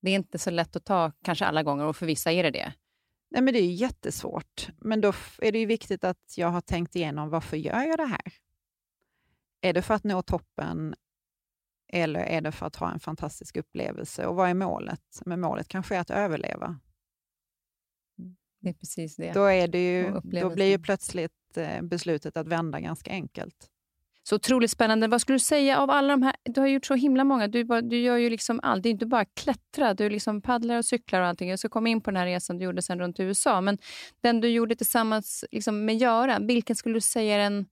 [0.03, 2.51] det är inte så lätt att ta kanske alla gånger och för vissa är det
[2.51, 2.73] det.
[3.31, 4.69] Nej, men det är jättesvårt.
[4.79, 8.07] Men då är det ju viktigt att jag har tänkt igenom varför gör jag det
[8.07, 8.33] här?
[9.61, 10.95] Är det för att nå toppen
[11.93, 14.27] eller är det för att ha en fantastisk upplevelse?
[14.27, 15.23] Och vad är målet?
[15.25, 16.79] Men målet kanske är att överleva.
[18.61, 19.33] Det är precis det.
[19.33, 23.69] Då, är det ju, då blir ju plötsligt eh, beslutet att vända ganska enkelt.
[24.25, 25.09] Så otroligt spännande.
[25.09, 26.37] Vad skulle du säga av alla de här...
[26.45, 27.49] Du har gjort så himla många.
[27.49, 28.83] Du, du gör ju liksom allt.
[28.83, 29.95] Det är inte bara klättra.
[29.95, 31.51] Du liksom paddlar och cyklar och allting.
[31.51, 33.61] Jag ska komma in på den här resan du gjorde sen runt USA.
[33.61, 33.79] Men
[34.21, 37.67] den du gjorde tillsammans liksom med Göran, vilken skulle du säga är den...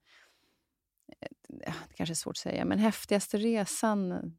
[1.49, 4.33] Det kanske är svårt att säga, men häftigaste resan?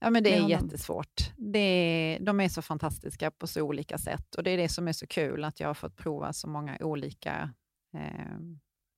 [0.00, 1.32] Ja, men det är jättesvårt.
[1.36, 4.88] Det är, de är så fantastiska på så olika sätt och det är det som
[4.88, 7.54] är så kul, att jag har fått prova så många olika
[7.94, 8.38] eh,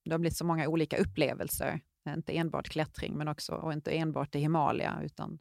[0.04, 1.80] det har blivit så många olika upplevelser.
[2.08, 5.38] Inte enbart klättring, men också, och inte enbart i Himalaya, utan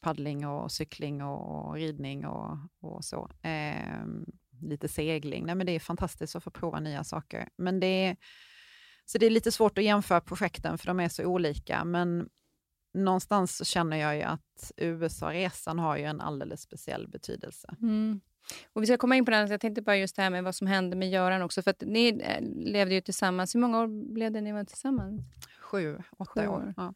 [0.00, 3.30] paddling och cykling och, ridning och, och så.
[3.42, 4.04] Eh,
[4.60, 5.46] lite segling.
[5.46, 7.48] Nej, men det är fantastiskt att få prova nya saker.
[7.56, 8.16] Men det är,
[9.12, 11.84] så det är lite svårt att jämföra projekten, för de är så olika.
[11.84, 12.28] Men
[12.94, 17.74] någonstans så känner jag ju att USA-resan har ju en alldeles speciell betydelse.
[17.82, 18.20] Mm.
[18.72, 20.54] Och Vi ska komma in på det, jag tänkte bara just det här med vad
[20.54, 21.62] som hände med Göran också.
[21.62, 22.40] För att ni eh,
[22.72, 23.54] levde ju tillsammans.
[23.54, 25.22] Hur många år blev det ni var tillsammans?
[25.60, 26.54] Sju, åtta Sju år.
[26.54, 26.74] år.
[26.76, 26.94] Ja.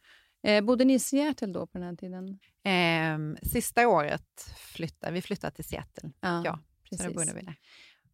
[0.50, 2.38] Eh, bodde ni i Seattle då på den här tiden?
[2.64, 6.10] Eh, sista året flyttade vi flyttade till Seattle.
[6.20, 7.06] Ja, ja precis.
[7.06, 7.56] så då bodde vi där.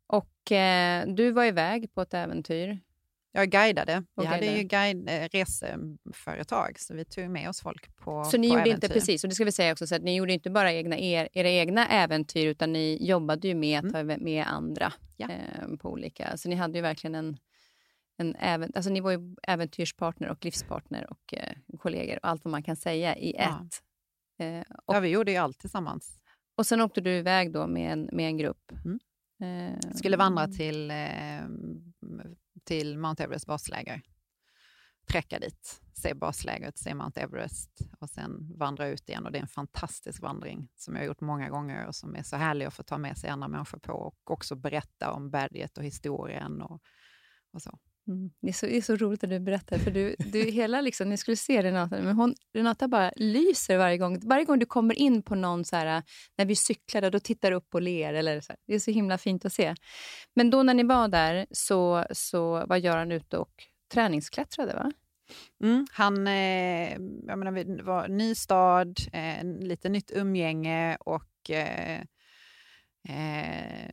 [0.06, 2.80] Och eh, du var iväg på ett äventyr.
[3.32, 4.04] Jag guidade.
[4.16, 8.48] Vi hade ju guide, eh, reseföretag, så vi tog med oss folk på Så ni
[8.48, 8.74] på gjorde äventyr.
[8.74, 10.98] inte, precis, och det ska vi säga också, så att ni gjorde inte bara egna,
[10.98, 14.08] er, era egna äventyr, utan ni jobbade ju med att mm.
[14.08, 15.28] ta med andra ja.
[15.30, 16.36] eh, på olika...
[16.36, 17.36] Så ni hade ju verkligen en...
[18.16, 22.50] en även, alltså ni var ju äventyrspartner och livspartner och eh, kollegor och allt vad
[22.50, 23.42] man kan säga i ja.
[23.42, 23.82] ett.
[24.38, 26.20] Eh, och, ja, vi gjorde ju allt tillsammans.
[26.56, 28.72] Och sen åkte du iväg då med en, med en grupp.
[28.84, 28.98] Mm.
[29.42, 30.96] Eh, Skulle vandra till eh,
[32.64, 34.02] till Mount Everest basläger.
[35.06, 37.70] Träcka dit, se baslägret, se Mount Everest
[38.00, 39.26] och sen vandra ut igen.
[39.26, 42.22] Och det är en fantastisk vandring som jag har gjort många gånger och som är
[42.22, 45.78] så härlig att få ta med sig andra människor på och också berätta om berget
[45.78, 46.82] och historien och,
[47.52, 47.78] och så.
[48.10, 48.30] Mm.
[48.40, 51.08] Det, är så, det är så roligt att du berättar, för du, du hela liksom,
[51.08, 54.18] ni skulle se Renata, men hon, Renata bara lyser varje gång.
[54.22, 56.02] Varje gång du kommer in på någon, så här,
[56.38, 58.14] när vi cyklade, då tittar du upp och ler.
[58.14, 58.58] Eller så här.
[58.66, 59.74] Det är så himla fint att se.
[60.34, 63.52] Men då när ni var där så, så var Göran ute och
[63.92, 64.92] träningsklättrade, va?
[65.62, 66.92] Mm, han eh,
[67.26, 72.00] jag menar, det var ny stad, eh, lite nytt umgänge och eh,
[73.08, 73.90] eh,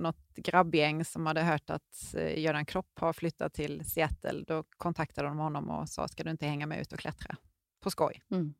[0.00, 4.44] något grabbgäng som hade hört att eh, Göran Kropp har flyttat till Seattle.
[4.46, 7.36] Då kontaktade de honom och sa, ska du inte hänga med ut och klättra?
[7.80, 8.22] På skoj.
[8.30, 8.54] Mm.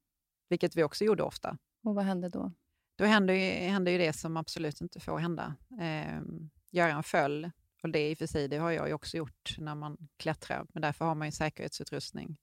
[0.48, 1.58] Vilket vi också gjorde ofta.
[1.84, 2.52] Och vad hände då?
[2.96, 5.56] Då hände hände ju det som absolut inte får hända.
[5.80, 6.22] Eh,
[6.70, 7.50] Göran föll.
[7.82, 10.66] Och det i och för sig, det har jag ju också gjort när man klättrar,
[10.72, 12.36] men därför har man ju säkerhetsutrustning.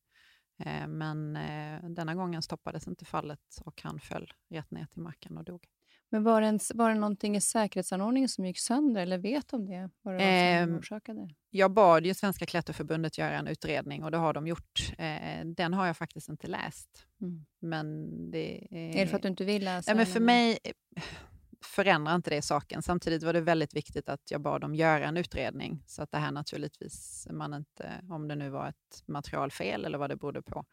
[0.60, 5.38] Eh, men eh, denna gången stoppades inte fallet och han föll rätt ner till marken
[5.38, 5.68] och dog.
[6.12, 9.66] Men var det, en, var det någonting i säkerhetsanordningen som gick sönder, eller vet om
[9.66, 9.90] det?
[10.02, 11.30] Vad det var som ehm, orsakade?
[11.50, 14.94] Jag bad ju Svenska klätterförbundet göra en utredning och det har de gjort.
[14.98, 17.06] Eh, den har jag faktiskt inte läst.
[17.22, 17.46] Mm.
[17.60, 18.96] Men det är...
[18.96, 19.92] är det för att du inte vill läsa?
[19.92, 20.60] Ja, men för mig
[21.62, 22.82] förändrar inte det saken.
[22.82, 26.18] Samtidigt var det väldigt viktigt att jag bad dem göra en utredning, så att det
[26.18, 30.66] här naturligtvis, man inte, om det nu var ett materialfel eller vad det berodde på.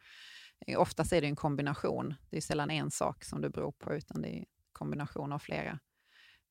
[0.76, 2.14] Oftast är det en kombination.
[2.30, 4.44] Det är sällan en sak som det beror på, utan det är
[4.76, 5.78] kombination av flera.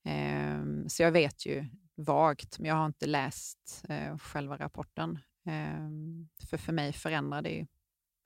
[0.04, 5.20] Um, så jag vet ju vagt, men jag har inte läst uh, själva rapporten.
[5.46, 7.68] Um, för för mig förändrar det ju,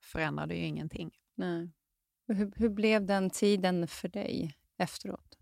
[0.03, 1.11] förändrar det ju ingenting.
[1.35, 1.71] Nej.
[2.27, 5.37] Hur, hur, blev den tiden för dig efteråt?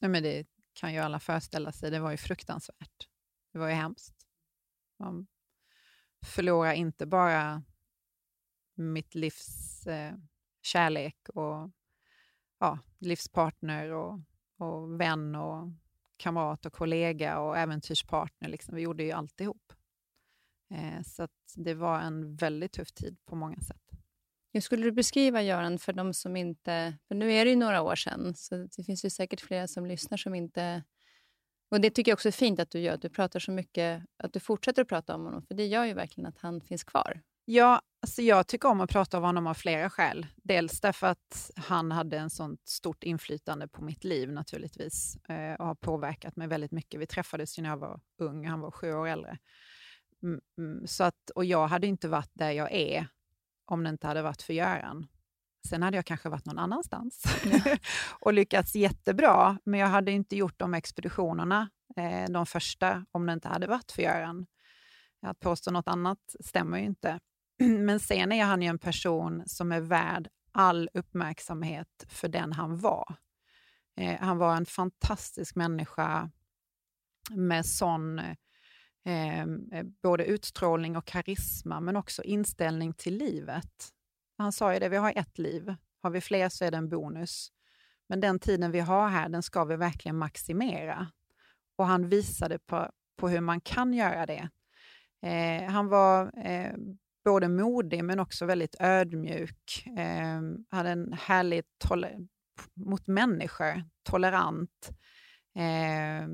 [0.00, 1.90] Nej, men det kan ju alla föreställa sig.
[1.90, 3.08] Det var ju fruktansvärt.
[3.52, 4.26] Det var ju hemskt.
[4.98, 5.26] Man
[6.26, 7.62] förlorar inte bara
[8.74, 10.14] mitt livs eh,
[10.62, 11.70] kärlek och
[12.60, 14.20] ja, livspartner och,
[14.58, 15.68] och vän och
[16.16, 18.48] kamrat och kollega och äventyrspartner.
[18.48, 18.74] Liksom.
[18.74, 19.72] Vi gjorde ju alltihop.
[20.74, 23.90] Eh, så det var en väldigt tuff tid på många sätt.
[24.52, 26.98] Hur skulle du beskriva Göran för de som inte...
[27.08, 29.86] För nu är det ju några år sedan, så det finns ju säkert flera som
[29.86, 30.84] lyssnar som inte...
[31.70, 34.02] Och Det tycker jag också är fint att du gör, att du pratar så mycket,
[34.16, 36.84] att du fortsätter att prata om honom, för det gör ju verkligen att han finns
[36.84, 37.20] kvar.
[37.44, 40.26] Ja, alltså jag tycker om att prata om honom av flera skäl.
[40.36, 45.66] Dels därför att han hade en sånt stort inflytande på mitt liv naturligtvis eh, och
[45.66, 47.00] har påverkat mig väldigt mycket.
[47.00, 49.38] Vi träffades när jag var ung, han var sju år äldre.
[50.22, 53.06] Mm, mm, så att, och jag hade inte varit där jag är
[53.64, 55.06] om det inte hade varit för Göran.
[55.68, 57.76] Sen hade jag kanske varit någon annanstans ja.
[58.20, 63.32] och lyckats jättebra, men jag hade inte gjort de expeditionerna, eh, de första, om det
[63.32, 64.46] inte hade varit för Göran.
[65.22, 67.20] Att påstå något annat stämmer ju inte.
[67.78, 72.78] Men sen är han ju en person som är värd all uppmärksamhet för den han
[72.78, 73.14] var.
[73.96, 76.30] Eh, han var en fantastisk människa
[77.30, 78.20] med sån
[79.04, 83.88] ehm, eh, både utstrålning och karisma, men också inställning till livet.
[84.38, 85.74] Han sa ju det, vi har ett liv.
[86.02, 87.48] Har vi fler så är det en bonus.
[88.08, 91.06] Men den tiden vi har här, den ska vi verkligen maximera.
[91.76, 94.48] Och han visade på, på hur man kan göra det.
[95.22, 96.72] Eh, han var eh,
[97.30, 99.86] både modig men också väldigt ödmjuk.
[99.98, 101.64] Eh, hade en härlig
[102.74, 104.90] mot människor, tolerant,
[105.56, 106.28] eh,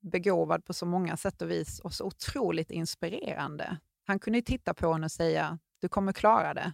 [0.00, 3.78] begåvad på så många sätt och vis och så otroligt inspirerande.
[4.06, 6.72] Han kunde titta på henne och säga, du kommer klara det.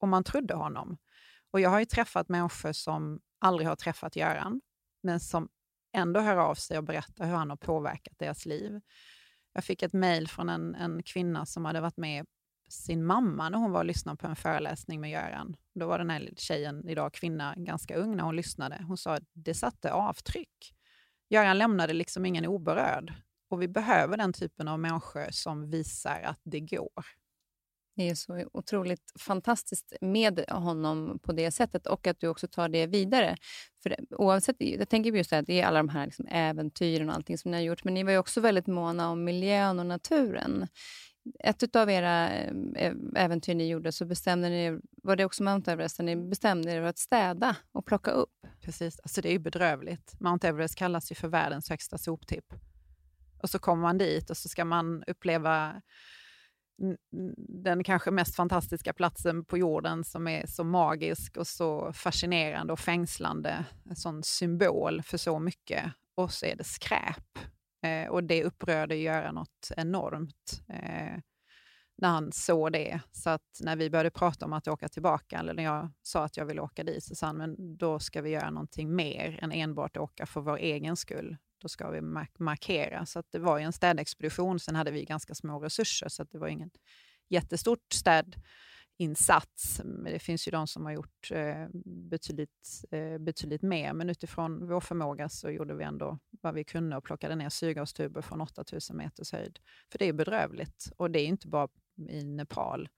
[0.00, 0.96] Och man trodde honom.
[1.50, 4.60] Och jag har ju träffat människor som aldrig har träffat Göran,
[5.02, 5.48] men som
[5.96, 8.80] ändå hör av sig och berättar hur han har påverkat deras liv.
[9.52, 12.26] Jag fick ett mejl från en, en kvinna som hade varit med
[12.74, 15.56] sin mamma när hon var och lyssnade på en föreläsning med Göran.
[15.74, 18.84] Då var den här tjejen, idag kvinna, ganska ung när hon lyssnade.
[18.88, 20.74] Hon sa att det satte avtryck.
[21.30, 23.12] Göran lämnade liksom ingen oberörd.
[23.50, 27.04] Och vi behöver den typen av människor som visar att det går.
[27.96, 32.68] Det är så otroligt fantastiskt med honom på det sättet och att du också tar
[32.68, 33.36] det vidare.
[33.82, 37.38] För oavsett, jag tänker just det, det är alla de här liksom äventyren och allting
[37.38, 40.68] som ni har gjort, men ni var ju också väldigt måna om miljön och naturen.
[41.38, 45.98] Ett av era eh, äventyr ni gjorde så bestämde ni, var det också Mount Everest,
[45.98, 48.46] ni bestämde er att städa och plocka upp.
[48.60, 50.20] Precis, alltså det är ju bedrövligt.
[50.20, 52.54] Mount Everest kallas ju för världens högsta soptipp.
[53.42, 55.82] Och så kommer man dit och så ska man uppleva
[57.36, 62.80] den kanske mest fantastiska platsen på jorden som är så magisk och så fascinerande och
[62.80, 63.64] fängslande.
[63.90, 65.84] En sån symbol för så mycket.
[66.14, 67.38] Och så är det skräp.
[67.84, 71.18] Eh, och det upprörde Göran något enormt eh,
[71.96, 73.00] när han såg det.
[73.12, 76.36] Så att när vi började prata om att åka tillbaka, eller när jag sa att
[76.36, 79.52] jag ville åka dit, så sa han, men då ska vi göra någonting mer än
[79.52, 81.36] enbart åka för vår egen skull.
[81.58, 83.06] Då ska vi mark markera.
[83.06, 84.60] Så det var ju en städexpedition.
[84.60, 86.70] Sen hade vi ganska små resurser, så det var ingen
[87.28, 88.36] jättestort städ
[88.94, 89.80] städinsats.
[90.04, 94.80] Det finns ju de som har gjort eh, betydligt, eh, betydligt mer, men utifrån vår
[94.80, 99.32] förmåga så gjorde vi ändå vad vi kunde och plockade ner syrgastuber från 8000 meters
[99.32, 99.58] höjd.
[99.92, 101.68] För det är bedrövligt och det är inte bara
[102.08, 102.88] i Nepal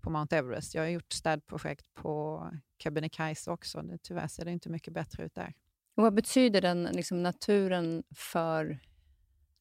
[0.00, 0.74] på Mount Everest.
[0.74, 2.44] Jag har gjort städprojekt på
[2.78, 3.84] Kebnekaise också.
[4.02, 5.54] Tyvärr ser det inte mycket bättre ut där.
[5.96, 8.78] Och vad betyder den liksom, naturen för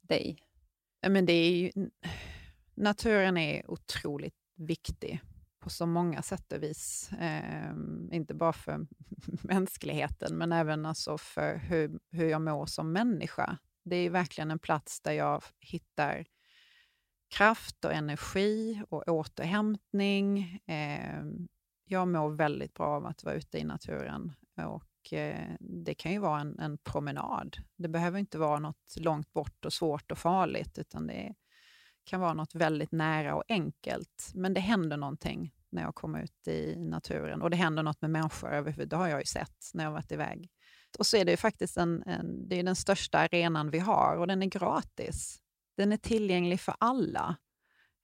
[0.02, 0.38] dig?
[1.10, 1.72] men det är ju,
[2.76, 5.22] naturen är otroligt viktig
[5.68, 7.12] på så många sätt och vis.
[7.12, 7.72] Eh,
[8.12, 8.88] inte bara för
[9.44, 13.58] mänskligheten, men även alltså för hur, hur jag mår som människa.
[13.84, 16.26] Det är verkligen en plats där jag hittar
[17.36, 20.60] kraft och energi och återhämtning.
[20.68, 21.24] Eh,
[21.86, 24.34] jag mår väldigt bra av att vara ute i naturen
[24.66, 27.58] och Eh, det kan ju vara en, en, promenad.
[27.78, 31.34] Det behöver inte vara något långt bort och svårt och farligt, utan det
[32.08, 34.32] kan vara något väldigt nära och enkelt.
[34.36, 38.12] Men det händer någonting när jag kommer ut i naturen och det händer något med
[38.12, 38.90] människor överhuvud.
[38.90, 40.50] Det har jag ju sett när jag varit iväg.
[41.00, 44.28] Och så är det faktiskt en, en, det är den största arenan vi har och
[44.28, 45.40] den är gratis.
[45.78, 47.38] Den är tillgänglig för alla.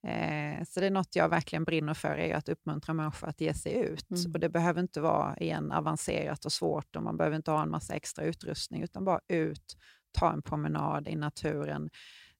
[0.06, 3.54] Eh, så det är något jag verkligen brinner för, är att uppmuntra människor att ge
[3.54, 4.10] sig ut.
[4.10, 4.32] Mm.
[4.32, 7.70] Och Det behöver inte vara igen avancerat och svårt och man behöver inte ha en
[7.70, 9.76] massa extra utrustning, utan bara ut,
[10.12, 11.90] ta en promenad i naturen.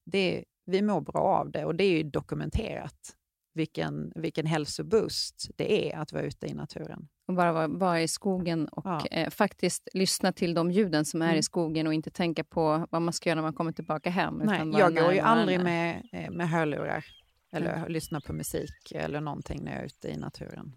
[0.05, 3.15] Det, vi mår bra av det och det är dokumenterat.
[3.55, 7.07] Vilken, vilken hälsoboost det är att vara ute i naturen.
[7.27, 9.05] Och bara vara, vara i skogen och ja.
[9.11, 11.39] eh, faktiskt lyssna till de ljuden som är mm.
[11.39, 14.41] i skogen och inte tänka på vad man ska göra när man kommer tillbaka hem.
[14.45, 17.05] Nej, jag går ju aldrig med, eh, med hörlurar
[17.51, 17.91] eller mm.
[17.91, 20.75] lyssnar på musik eller någonting när jag är ute i naturen.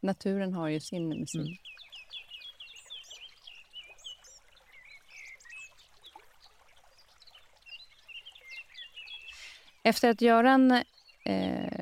[0.00, 1.36] Naturen har ju sin musik.
[1.36, 1.74] Mm.
[9.82, 10.70] Efter att Göran
[11.24, 11.73] eh,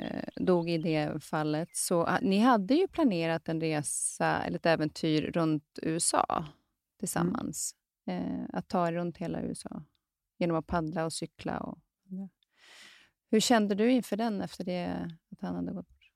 [0.45, 5.23] dog i det fallet, så ah, ni hade ju planerat en resa, eller ett äventyr
[5.23, 6.45] runt USA
[6.99, 7.75] tillsammans.
[8.07, 8.41] Mm.
[8.41, 9.83] Eh, att ta er runt hela USA
[10.39, 11.61] genom att paddla och cykla.
[11.61, 11.79] Och,
[12.09, 12.29] ja.
[13.31, 16.11] Hur kände du inför den efter det att han hade gått bort?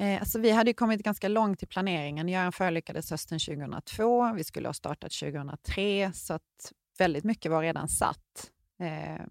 [0.00, 2.28] Eh, alltså vi hade kommit ganska långt i planeringen.
[2.28, 4.32] Göran förolyckades hösten 2002.
[4.32, 8.50] Vi skulle ha startat 2003, så att väldigt mycket var redan satt.
[8.78, 9.26] Eh,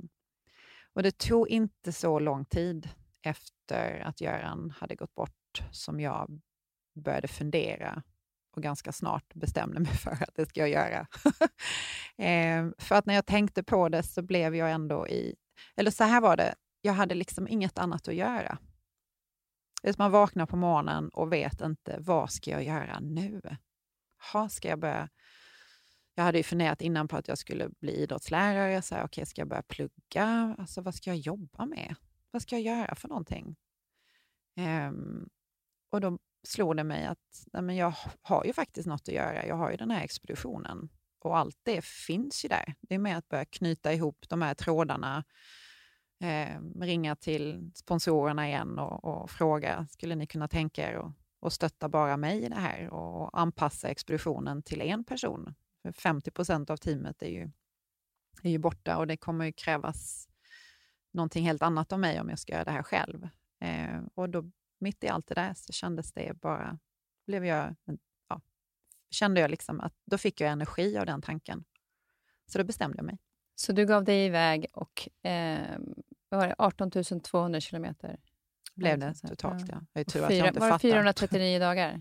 [0.93, 2.89] och det tog inte så lång tid
[3.21, 6.41] efter att Göran hade gått bort som jag
[6.95, 8.03] började fundera
[8.55, 11.07] och ganska snart bestämde mig för att det ska jag göra.
[12.25, 15.35] eh, för att när jag tänkte på det så blev jag ändå i...
[15.75, 18.57] Eller så här var det, jag hade liksom inget annat att göra.
[19.97, 23.41] Man vaknar på morgonen och vet inte, vad ska jag göra nu?
[24.33, 25.09] Ha, ska jag börja
[26.19, 28.81] jag hade ju funderat innan på att jag skulle bli idrottslärare.
[28.81, 30.55] Så här, okay, ska jag börja plugga?
[30.59, 31.95] Alltså, vad ska jag jobba med?
[32.31, 33.55] Vad ska jag göra för någonting?
[34.57, 35.29] Um,
[35.89, 39.45] och då slog det mig att nej, men jag har ju faktiskt något att göra.
[39.45, 42.75] Jag har ju den här expeditionen och allt det finns ju där.
[42.81, 45.23] Det är med att börja knyta ihop de här trådarna,
[46.23, 51.53] eh, ringa till sponsorerna igen och, och, fråga, skulle ni kunna tänka er att och
[51.53, 55.55] stötta bara mig i det här och anpassa expeditionen till en person
[55.93, 57.51] 50 procent av teamet är ju,
[58.43, 60.29] är ju borta och det kommer ju krävas
[61.11, 63.29] någonting helt annat av mig om jag ska göra det här själv.
[63.61, 66.79] Eh, och då, mitt i allt det där så kändes det bara,
[67.27, 67.75] blev jag,
[68.29, 68.41] ja,
[69.09, 71.65] kände jag liksom att då fick jag energi av den tanken.
[72.47, 73.17] Så då bestämde jag mig.
[73.55, 75.77] Så du gav dig iväg och eh,
[76.29, 76.91] var det, 18
[77.23, 78.19] 200 kilometer?
[78.75, 79.81] Blev det totalt, ja.
[79.93, 80.03] ja.
[80.13, 81.93] Jag är att jag var det 439 dagar?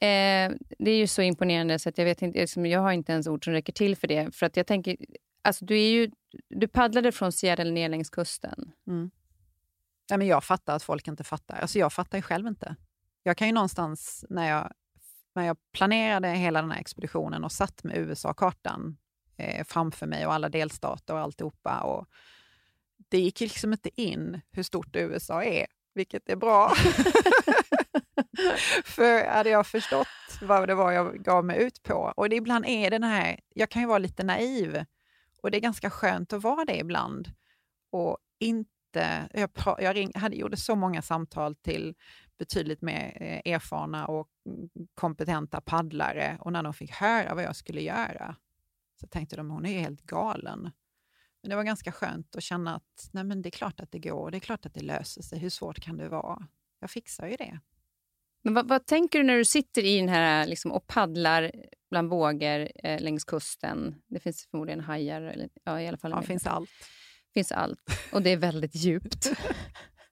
[0.00, 3.12] Eh, det är ju så imponerande så att jag vet inte, liksom, jag har inte
[3.12, 4.34] ens ord som räcker till för det.
[4.34, 4.96] För att jag tänker,
[5.46, 6.10] alltså du, är ju,
[6.48, 8.72] du paddlade från Seattle ner längs kusten.
[8.86, 9.10] Mm.
[10.08, 11.56] Ja, men jag fattar att folk inte fattar.
[11.56, 12.76] Alltså jag fattar ju själv inte.
[13.22, 14.72] Jag kan ju någonstans, när jag,
[15.34, 18.96] när jag planerade hela den här expeditionen och satt med USA-kartan
[19.36, 21.80] eh, framför mig och alla delstater och alltihopa.
[21.80, 22.06] Och
[23.08, 26.72] det gick liksom inte in hur stort USA är, vilket är bra.
[28.84, 30.06] För hade jag förstått
[30.42, 33.70] vad det var jag gav mig ut på, och det ibland är den här, jag
[33.70, 34.84] kan ju vara lite naiv,
[35.42, 37.28] och det är ganska skönt att vara det ibland.
[37.90, 41.94] Och inte, jag, jag ring, hade, gjorde så många samtal till
[42.38, 44.28] betydligt mer eh, erfarna och
[44.94, 48.36] kompetenta paddlare och när de fick höra vad jag skulle göra
[49.00, 50.70] så tänkte de hon är helt galen.
[51.42, 53.98] Men det var ganska skönt att känna att nej men det är klart att det
[53.98, 55.38] går, det är klart att det löser sig.
[55.38, 56.48] Hur svårt kan det vara?
[56.80, 57.60] Jag fixar ju det.
[58.46, 61.52] Men vad, vad, tänker du när du sitter i den här liksom, och paddlar
[61.90, 63.94] bland vågor eh, längs kusten?
[64.06, 65.22] Det finns förmodligen hajar.
[65.22, 66.10] Eller, ja, i alla fall.
[66.10, 66.70] Ja, det finns allt.
[67.34, 67.80] finns allt.
[68.12, 69.32] Och det är väldigt djupt.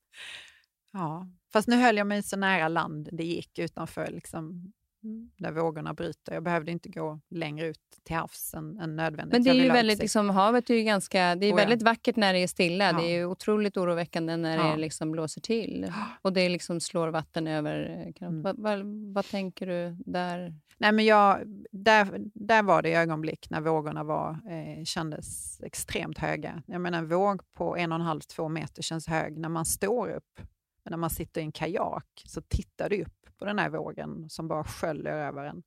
[0.93, 4.72] ja, fast nu höll jag mig så nära land det gick utanför liksom,
[5.05, 5.30] Mm.
[5.36, 6.34] där vågorna bryter.
[6.34, 9.32] Jag behövde inte gå längre ut till havs än, än nödvändigt.
[9.32, 11.84] Men det är ju väldigt, liksom, havet är ju ganska, det är oh, väldigt ja.
[11.84, 12.84] vackert när det är stilla.
[12.84, 12.92] Ja.
[12.92, 14.62] Det är otroligt oroväckande när ja.
[14.62, 15.92] det liksom blåser till.
[16.22, 18.12] Och det liksom slår vatten över.
[18.20, 18.42] Mm.
[18.42, 18.80] Vad, vad,
[19.14, 20.55] vad, tänker du där?
[20.78, 21.40] Nej, men jag,
[21.72, 26.62] där, där var det ögonblick när vågorna var, eh, kändes extremt höga.
[26.66, 29.64] Jag menar, en våg på en och en halv, två meter känns hög när man
[29.64, 30.40] står upp.
[30.84, 34.30] Men när man sitter i en kajak så tittar du upp på den här vågen
[34.30, 35.62] som bara sköljer över en.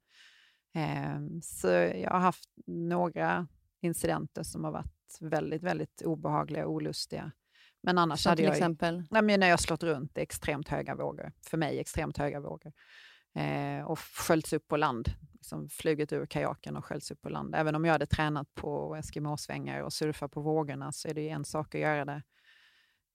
[0.76, 3.48] Eh, så jag har haft några
[3.82, 7.32] incidenter som har varit väldigt, väldigt obehagliga och olustiga.
[7.82, 8.54] Men annars så hade till jag...
[8.54, 9.04] exempel?
[9.12, 11.32] Nej, men när jag slått runt, är extremt höga vågor.
[11.50, 12.74] För mig extremt höga vågor.
[13.36, 15.10] Eh, och sköljts upp på land.
[15.34, 17.56] Liksom flugit ur kajaken och sköljts upp på land.
[17.56, 21.46] Även om jag hade tränat på eskimåsvängar och surfa på vågorna så är det en
[21.46, 22.24] sak att göra det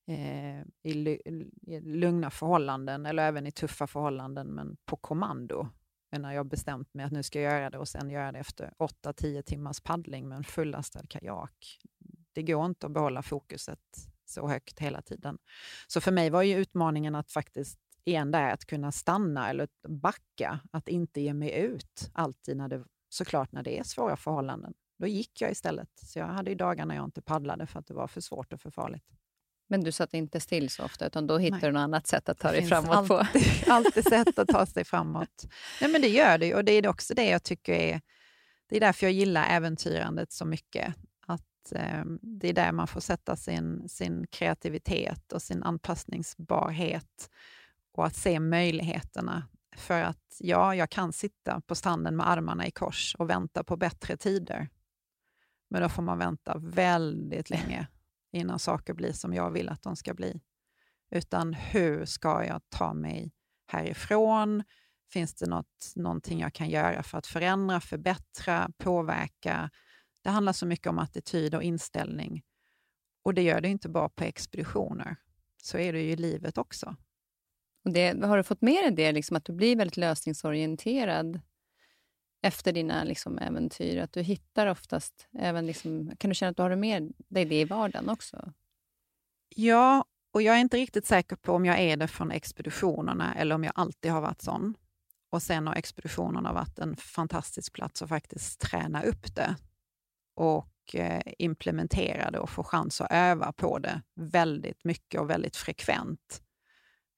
[0.07, 1.21] Eh, i,
[1.63, 5.69] i lugna förhållanden eller även i tuffa förhållanden, men på kommando.
[6.19, 8.73] När jag bestämt mig att nu ska jag göra det och sen göra det efter
[8.79, 11.79] 8-10 timmars paddling med en fullastad kajak.
[12.33, 13.79] Det går inte att behålla fokuset
[14.25, 15.39] så högt hela tiden.
[15.87, 20.61] Så för mig var ju utmaningen att faktiskt igen där att kunna stanna eller backa,
[20.73, 24.75] att inte ge mig ut alltid när det, såklart när det är svåra förhållanden.
[24.99, 25.91] Då gick jag istället.
[25.95, 28.53] Så jag hade ju dagar när jag inte paddlade för att det var för svårt
[28.53, 29.05] och för farligt.
[29.69, 32.39] Men du satt inte still så ofta, utan då hittade du något annat sätt att
[32.39, 33.19] ta Det dig framåt på?
[33.19, 35.47] alltid, alltid sätt att ta sig framåt.
[35.81, 38.01] Nej, men det gör det och det är också det jag tycker är...
[38.69, 40.95] Det är därför jag gillar äventyrandet så mycket.
[41.27, 47.31] Att eh, Det är där man får sätta sin, sin kreativitet och sin anpassningsbarhet
[47.93, 49.49] och att se möjligheterna.
[49.77, 53.77] För att ja, jag kan sitta på stranden med armarna i kors och vänta på
[53.77, 54.69] bättre tider.
[55.71, 57.87] Men då får man vänta väldigt länge
[58.33, 60.41] innan saker blir som jag vill att de ska bli.
[61.11, 63.33] Utan hur ska jag ta mig
[63.67, 64.63] härifrån?
[65.13, 69.71] Finns det något, någonting jag kan göra för att förändra, förbättra, påverka?
[70.23, 72.43] Det handlar så mycket om attityd och inställning.
[73.25, 75.17] Och det gör det inte bara på expeditioner.
[75.63, 76.97] Så är det ju i livet också.
[77.85, 81.41] Och det, har du fått med dig det, liksom, att du blir väldigt lösningsorienterad
[82.43, 83.99] efter dina liksom, äventyr?
[83.99, 87.61] Att du hittar oftast, även liksom, kan du känna att du har med dig det
[87.61, 88.53] i vardagen också?
[89.49, 93.55] Ja, och jag är inte riktigt säker på om jag är det från expeditionerna eller
[93.55, 94.75] om jag alltid har varit sån.
[95.31, 99.57] Och sen har expeditionerna varit en fantastisk plats att faktiskt träna upp det
[100.35, 105.57] och eh, implementera det och få chans att öva på det väldigt mycket och väldigt
[105.57, 106.43] frekvent.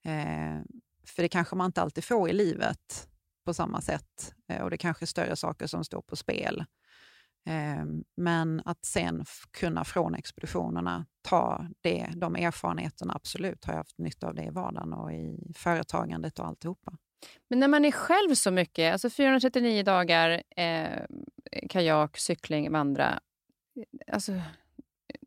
[0.04, 0.60] Eh,
[1.06, 3.08] för det kanske man inte alltid får i livet
[3.44, 6.64] på samma sätt eh, och det kanske är större saker som står på spel.
[7.46, 13.98] Ehm, men att sen kunna från expeditionerna ta det, de erfarenheterna, absolut, har jag haft
[13.98, 16.92] nytta av det i vardagen och i företagandet och alltihopa.
[17.50, 21.02] Men när man är själv så mycket, alltså 439 dagar, eh,
[21.68, 23.20] kajak, cykling, vandra.
[23.76, 24.32] Eh, alltså,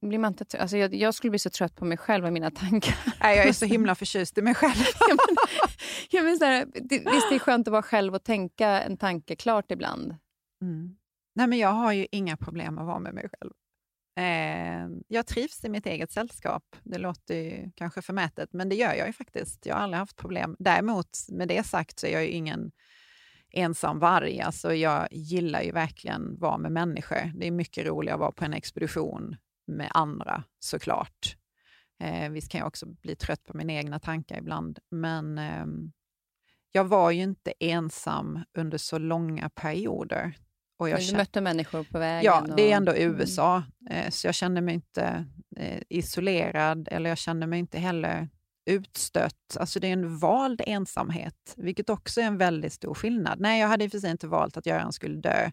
[0.01, 2.51] blir man inte alltså jag, jag, skulle bli så trött på mig själv och mina
[2.51, 2.95] tankar.
[3.21, 4.83] Nej, jag är så himla förtjust i mig själv.
[4.99, 5.35] ja, men,
[6.09, 9.35] ja, men här, det, visst, det är skönt att vara själv och tänka en tanke
[9.35, 10.15] klart ibland.
[10.61, 10.95] Mm.
[11.35, 13.51] Nej, men jag har ju inga problem att vara med mig själv.
[14.17, 16.75] Eh, jag trivs i mitt eget sällskap.
[16.83, 19.65] Det låter ju kanske förmätet, men det gör jag ju faktiskt.
[19.65, 20.55] Jag har aldrig haft problem.
[20.59, 22.71] Däremot, med det sagt, så är jag ju ingen
[23.51, 24.41] ensam varg.
[24.41, 27.31] Alltså, jag gillar ju verkligen att vara med människor.
[27.35, 29.35] Det är mycket roligare att vara på en expedition
[29.67, 31.37] med andra, såklart.
[32.03, 35.65] Eh, visst kan jag också bli trött på mina egna tankar ibland, men eh,
[36.71, 40.37] jag var ju inte ensam under så långa perioder.
[40.79, 42.23] Och jag du kände, mötte människor på vägen?
[42.25, 43.19] Ja, det är ändå och, mm.
[43.19, 44.11] USA, mm.
[44.11, 45.25] så jag kände mig inte
[45.57, 48.29] eh, isolerad eller jag kände mig inte heller
[48.65, 49.57] utstött.
[49.59, 53.39] Alltså det är en vald ensamhet, vilket också är en väldigt stor skillnad.
[53.39, 55.51] Nej, jag hade i och för sig inte valt att Göran skulle dö,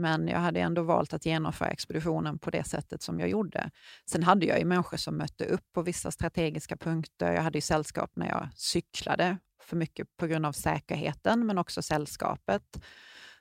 [0.00, 3.70] men jag hade ändå valt att genomföra expeditionen på det sättet som jag gjorde.
[4.06, 7.32] Sen hade jag ju människor som mötte upp på vissa strategiska punkter.
[7.32, 11.82] Jag hade ju sällskap när jag cyklade, för mycket på grund av säkerheten, men också
[11.82, 12.62] sällskapet.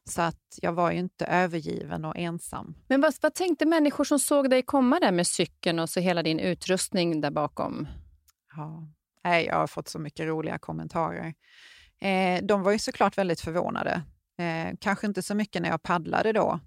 [0.03, 2.75] Så att jag var ju inte övergiven och ensam.
[2.87, 6.23] Men vad, vad tänkte människor som såg dig komma där med cykeln och så hela
[6.23, 7.87] din utrustning där bakom?
[8.55, 8.87] Ja,
[9.39, 11.33] jag har fått så mycket roliga kommentarer.
[12.01, 14.01] Eh, de var ju såklart väldigt förvånade.
[14.39, 16.59] Eh, kanske inte så mycket när jag paddlade då.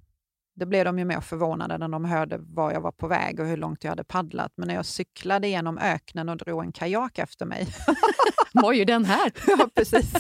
[0.55, 3.47] Det blev de ju mer förvånade när de hörde var jag var på väg och
[3.47, 4.53] hur långt jag hade paddlat.
[4.57, 7.66] Men när jag cyklade genom öknen och drog en kajak efter mig.
[8.53, 9.33] var ju den här!
[9.47, 10.12] ja, precis.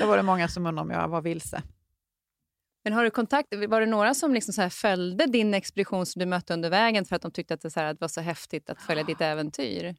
[0.00, 1.62] Då var det många som undrade om jag var vilse.
[2.84, 6.26] Men har du kontakt, var det några som liksom så följde din expedition som du
[6.26, 8.20] mötte under vägen för att de tyckte att det, så här, att det var så
[8.20, 9.96] häftigt att följa ditt äventyr?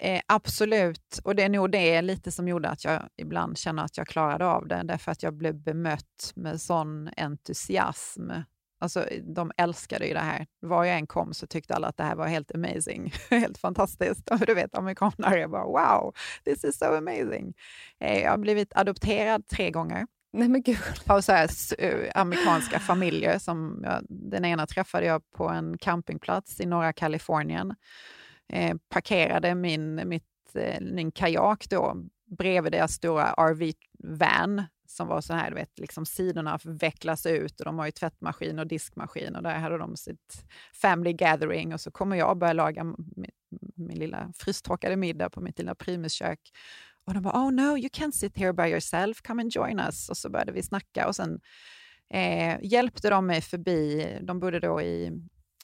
[0.00, 3.96] Eh, absolut, och det är nog det lite som gjorde att jag ibland känner att
[3.96, 8.30] jag klarade av det, därför att jag blev bemött med sån entusiasm.
[8.80, 10.46] Alltså, de älskade ju det här.
[10.60, 14.30] Var jag än kom så tyckte alla att det här var helt amazing, helt fantastiskt.
[14.30, 17.54] Och du vet, amerikanare bara wow, this is so amazing.
[18.00, 20.06] Eh, jag har blivit adopterad tre gånger.
[20.32, 20.78] Nej, men gud.
[21.06, 23.38] Av så här, eh, amerikanska familjer.
[23.38, 27.74] Som jag, den ena träffade jag på en campingplats i norra Kalifornien
[28.48, 31.96] eh, parkerade min, mitt, eh, min kajak då
[32.26, 37.64] bredvid deras stora RV-van som var så här, du vet, liksom sidorna vecklas ut och
[37.64, 40.44] de har ju tvättmaskin och diskmaskin och där hade de sitt
[40.74, 43.30] family gathering och så kommer jag och börjar laga min,
[43.74, 46.40] min lilla frystorkade middag på mitt lilla primuskök.
[47.04, 50.08] Och de bara, oh no, you can't sit here by yourself, come and join us.
[50.08, 51.40] Och så började vi snacka och sen
[52.10, 55.12] eh, hjälpte de mig förbi, de bodde då i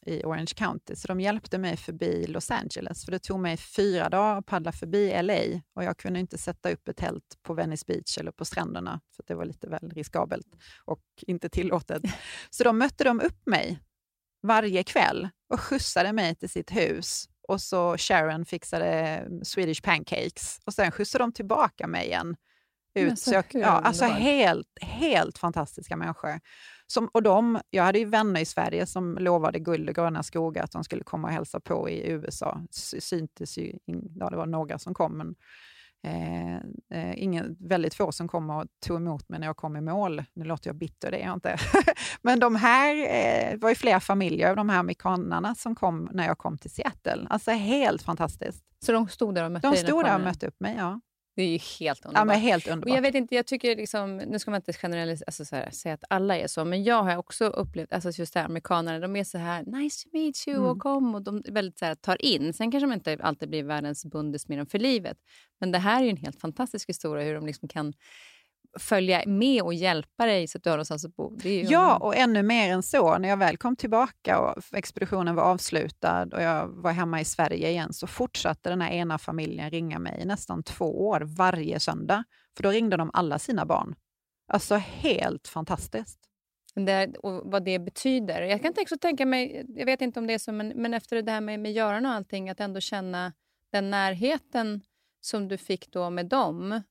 [0.06, 3.04] i Orange County, så de hjälpte mig förbi Los Angeles.
[3.04, 6.70] För det tog mig fyra dagar att paddla förbi LA och jag kunde inte sätta
[6.70, 10.56] upp ett tält på Venice Beach eller på stränderna, för det var lite väl riskabelt
[10.84, 12.02] och inte tillåtet.
[12.50, 13.80] Så de mötte de upp mig
[14.42, 17.28] varje kväll och skjutsade mig till sitt hus.
[17.48, 22.36] Och så Sharon fixade mm, Swedish pancakes och sen skjutsade de tillbaka mig igen
[22.94, 23.54] utsökt.
[23.54, 26.40] Ja, alltså helt, helt fantastiska människor.
[26.86, 30.64] Som, och de, jag hade ju vänner i Sverige som lovade guld och gröna skogar
[30.64, 32.60] att de skulle komma och hälsa på i USA.
[32.98, 33.78] Syntes ju,
[34.14, 35.34] ja, det var några som kom, men
[36.04, 36.56] Eh,
[36.90, 40.24] eh, ingen, väldigt få som kom och tog emot mig när jag kom i mål.
[40.34, 41.56] Nu låter jag bitter, det är jag inte.
[42.22, 46.26] Men de här eh, var ju flera familjer av de här amerikanerna som kom när
[46.26, 47.26] jag kom till Seattle.
[47.30, 48.64] Alltså helt fantastiskt.
[48.86, 51.00] Så de stod där och mötte De stod där och mötte upp mig, ja.
[51.36, 52.20] Det är ju helt underbart.
[52.20, 52.90] Ja, men helt underbart.
[52.90, 55.70] Och jag vet inte, jag tycker liksom, nu ska man inte generellt alltså så här,
[55.70, 58.98] säga att alla är så, men jag har också upplevt, alltså just det här, amerikanerna,
[58.98, 60.70] de är så här nice to meet you mm.
[60.70, 62.52] och kom och de väldigt så här, tar in.
[62.52, 65.18] Sen kanske de inte alltid blir världens bundis med dem för livet.
[65.60, 67.92] Men det här är ju en helt fantastisk historia hur de liksom kan
[68.78, 71.38] följa med och hjälpa dig så att du har någonstans att bo.
[71.44, 73.18] ja, och ännu mer än så.
[73.18, 77.70] När jag väl kom tillbaka och expeditionen var avslutad och jag var hemma i Sverige
[77.70, 82.24] igen så fortsatte den här ena familjen ringa mig i nästan två år varje söndag.
[82.56, 83.94] För då ringde de alla sina barn.
[84.48, 86.18] Alltså helt fantastiskt.
[86.74, 88.42] Det, och vad det betyder.
[88.42, 91.22] Jag kan också tänka mig, jag vet inte om det är så, men, men efter
[91.22, 93.32] det här med, med Göran och allting, att ändå känna
[93.72, 94.80] den närheten
[95.20, 96.82] som du fick då med dem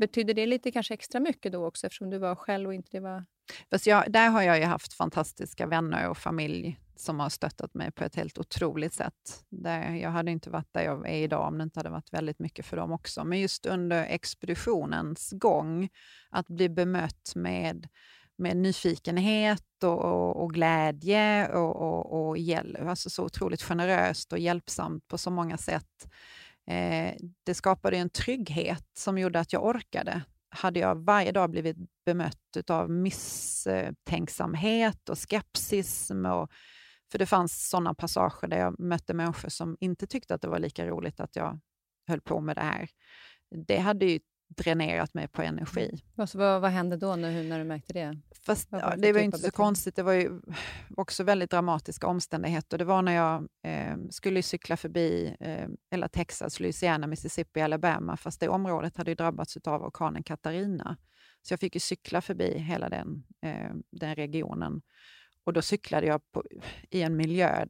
[0.00, 3.00] Betyder det lite kanske extra mycket då också eftersom du var själv och inte det
[3.00, 3.24] var...
[3.70, 7.92] Fast jag, där har jag ju haft fantastiska vänner och familj som har stöttat mig
[7.92, 9.44] på ett helt otroligt sätt.
[9.48, 12.38] Där jag hade inte varit där jag är idag om det inte hade varit väldigt
[12.38, 13.24] mycket för dem också.
[13.24, 15.88] Men just under expeditionens gång,
[16.30, 17.88] att bli bemött med,
[18.36, 24.38] med nyfikenhet och, och, och glädje och, och, och hjälp, alltså så otroligt generöst och
[24.38, 26.06] hjälpsamt på så många sätt
[26.66, 30.22] Eh, det skapade en trygghet som gjorde att jag orkade.
[30.48, 36.50] Hade jag varje dag blivit bemött av misstänksamhet och skepsis, och,
[37.12, 40.58] för det fanns sådana passager där jag mötte människor som inte tyckte att det var
[40.58, 41.60] lika roligt att jag
[42.08, 42.88] höll på med det här.
[43.66, 44.20] Det hade ju
[44.56, 46.02] dränerat mig på energi.
[46.16, 48.20] Alltså, vad, vad hände då när, när du märkte det?
[48.46, 49.96] Fast, ja, det var typ inte så konstigt.
[49.96, 50.40] Det var ju
[50.96, 52.78] också väldigt dramatiska omständigheter.
[52.78, 58.40] Det var när jag eh, skulle cykla förbi eh, hela Texas, Louisiana, Mississippi, Alabama, fast
[58.40, 60.96] det området hade ju drabbats av orkanen Katarina.
[61.42, 64.82] Så jag fick ju cykla förbi hela den, eh, den regionen.
[65.44, 66.44] Och då cyklade jag på,
[66.90, 67.66] i en miljö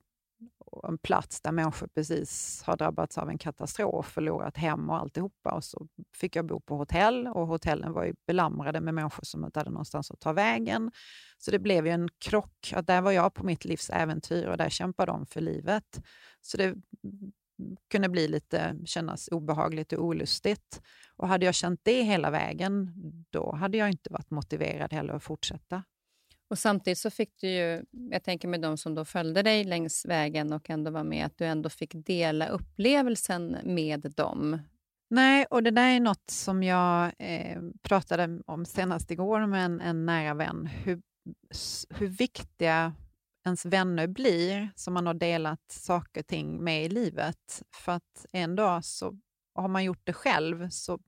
[0.89, 5.51] en plats där människor precis har drabbats av en katastrof, förlorat hem och alltihopa.
[5.51, 9.45] Och så fick jag bo på hotell och hotellen var ju belamrade med människor som
[9.45, 10.93] inte hade någonstans att ta vägen.
[11.39, 12.73] Så det blev ju en krock.
[12.77, 16.03] Att där var jag på mitt livs äventyr och där kämpade de för livet.
[16.41, 16.75] Så det
[17.91, 20.83] kunde bli lite, kännas obehagligt och olustigt.
[21.17, 22.93] Och hade jag känt det hela vägen,
[23.31, 25.83] då hade jag inte varit motiverad heller att fortsätta.
[26.51, 30.07] Och Samtidigt så fick du ju, jag tänker med de som då följde dig längs
[30.07, 34.59] vägen och ändå var med, att du ändå fick dela upplevelsen med dem.
[35.11, 39.81] Nej, och det där är något som jag eh, pratade om senast igår med en,
[39.81, 40.67] en nära vän.
[40.67, 41.03] Hur,
[41.91, 42.95] hur viktiga
[43.47, 47.63] ens vänner blir som man har delat saker och ting med i livet.
[47.75, 49.19] För att en dag så
[49.55, 50.99] har man gjort det själv så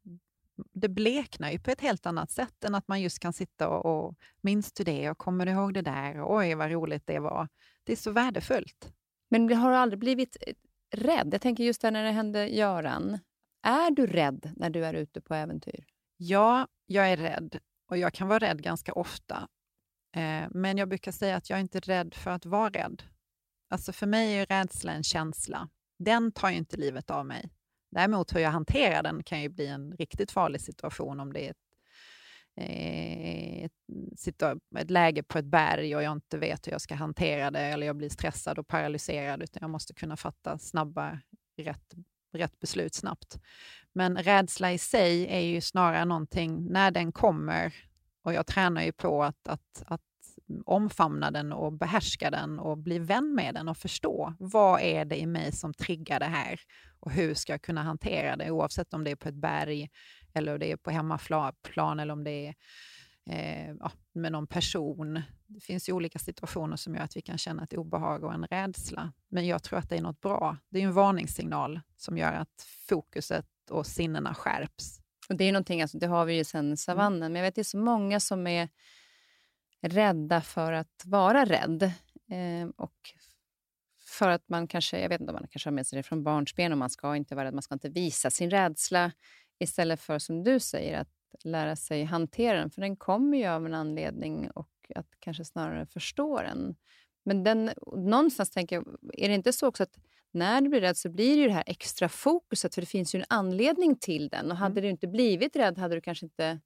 [0.73, 4.07] det bleknar ju på ett helt annat sätt än att man just kan sitta och,
[4.07, 6.21] och minns du det och kommer du ihåg det där?
[6.21, 7.49] Och, Oj, vad roligt det var.
[7.85, 8.93] Det är så värdefullt.
[9.31, 10.55] Men har du aldrig blivit eh,
[10.97, 11.29] rädd?
[11.33, 13.19] Jag tänker just där när det hände Göran.
[13.63, 15.85] Är du rädd när du är ute på äventyr?
[16.17, 19.49] Ja, jag är rädd och jag kan vara rädd ganska ofta.
[20.17, 23.03] Eh, men jag brukar säga att jag inte är rädd för att vara rädd.
[23.71, 25.69] Alltså för mig är rädsla en känsla.
[25.99, 27.51] Den tar ju inte livet av mig.
[27.93, 31.51] Däremot hur jag hanterar den kan ju bli en riktigt farlig situation om det är
[31.51, 31.57] ett,
[32.57, 34.43] eh, ett,
[34.79, 37.87] ett läge på ett berg och jag inte vet hur jag ska hantera det eller
[37.87, 41.19] jag blir stressad och paralyserad utan jag måste kunna fatta snabba,
[41.57, 41.95] rätt,
[42.33, 43.41] rätt beslut snabbt.
[43.93, 47.75] Men rädsla i sig är ju snarare någonting, när den kommer,
[48.23, 50.12] och jag tränar ju på att, att, att
[50.67, 55.17] omfamna den och behärska den och bli vän med den och förstå vad är det
[55.17, 56.61] i mig som triggar det här
[57.01, 59.91] och hur ska jag kunna hantera det oavsett om det är på ett berg
[60.35, 62.55] eller om det är på hemmaplan eller om det är
[63.31, 65.23] eh, ja, med någon person.
[65.47, 68.47] Det finns ju olika situationer som gör att vi kan känna ett obehag och en
[68.47, 69.13] rädsla.
[69.29, 70.57] Men jag tror att det är något bra.
[70.69, 74.99] Det är en varningssignal som gör att fokuset och sinnena skärps.
[75.29, 77.33] Och det är någonting, alltså, det har vi ju sedan savannen, mm.
[77.33, 78.69] men jag vet det är så många som är
[79.83, 81.83] rädda för att vara rädd.
[82.31, 82.95] Eh, och
[84.05, 86.25] för att man kanske, jag vet inte om man kanske har med sig det från
[86.25, 89.13] barnsben och man ska inte vara rädd, man ska inte visa sin rädsla.
[89.59, 91.09] Istället för som du säger, att
[91.45, 95.87] lära sig hantera den, för den kommer ju av en anledning och att kanske snarare
[95.87, 96.77] förstå den.
[97.25, 99.99] Men den, någonstans tänker jag, är det inte så också att
[100.33, 103.15] när du blir rädd så blir det ju det här extra fokuset, för det finns
[103.15, 104.51] ju en anledning till den.
[104.51, 104.83] Och hade Mm.
[104.83, 106.61] du inte blivit rädd hade du kanske inte...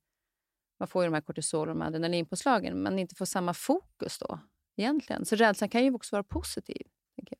[0.78, 4.40] Man får ju de här kortisol och adrenalinpåslagen, men inte får samma fokus då
[4.76, 5.24] egentligen.
[5.24, 6.86] Så rädslan kan ju också vara positiv.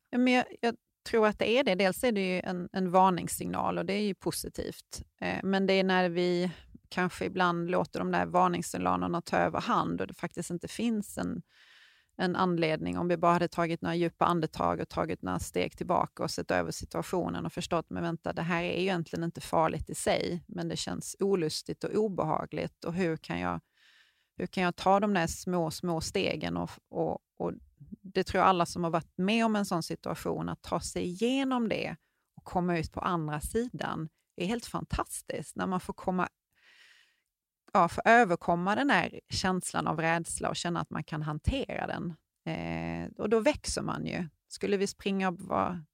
[0.09, 0.75] Ja, Men jag, jag
[1.09, 1.75] tror att det är det.
[1.75, 5.01] Dels är det ju en, en varningssignal och det är ju positivt.
[5.21, 6.51] Eh, men det är när vi
[6.89, 11.41] kanske ibland låter de där varningssignalerna ta över hand och det faktiskt inte finns en,
[12.17, 12.97] en anledning.
[12.97, 16.51] Om vi bara hade tagit några djupa andetag och tagit några steg tillbaka och sett
[16.51, 20.43] över situationen och förstått, men vänta, det här är ju egentligen inte farligt i sig,
[20.47, 23.59] men det känns olustigt och obehagligt och hur kan jag,
[24.37, 27.53] hur kan jag ta de där små, små stegen och, och, och
[28.01, 31.03] det tror jag alla som har varit med om en sån situation, att ta sig
[31.03, 31.95] igenom det
[32.35, 35.55] och komma ut på andra sidan är helt fantastiskt.
[35.55, 36.29] När man får komma
[37.73, 42.15] ja, få överkomma den här känslan av rädsla och känna att man kan hantera den.
[42.45, 44.27] Eh, och då växer man ju.
[44.47, 45.85] Skulle vi springa och vara,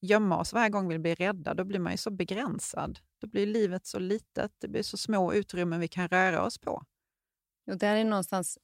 [0.00, 2.98] gömma oss varje gång vi blir rädda, då blir man ju så begränsad.
[3.20, 6.82] Då blir livet så litet, det blir så små utrymmen vi kan röra oss på.
[7.66, 8.58] Och där är någonstans...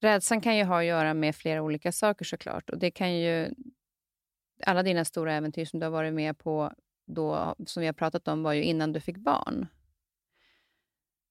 [0.00, 2.70] Rädslan kan ju ha att göra med flera olika saker såklart.
[2.70, 3.54] Och det kan ju...
[4.66, 6.72] Alla dina stora äventyr som du har varit med på,
[7.06, 9.66] då, som vi har pratat om, var ju innan du fick barn.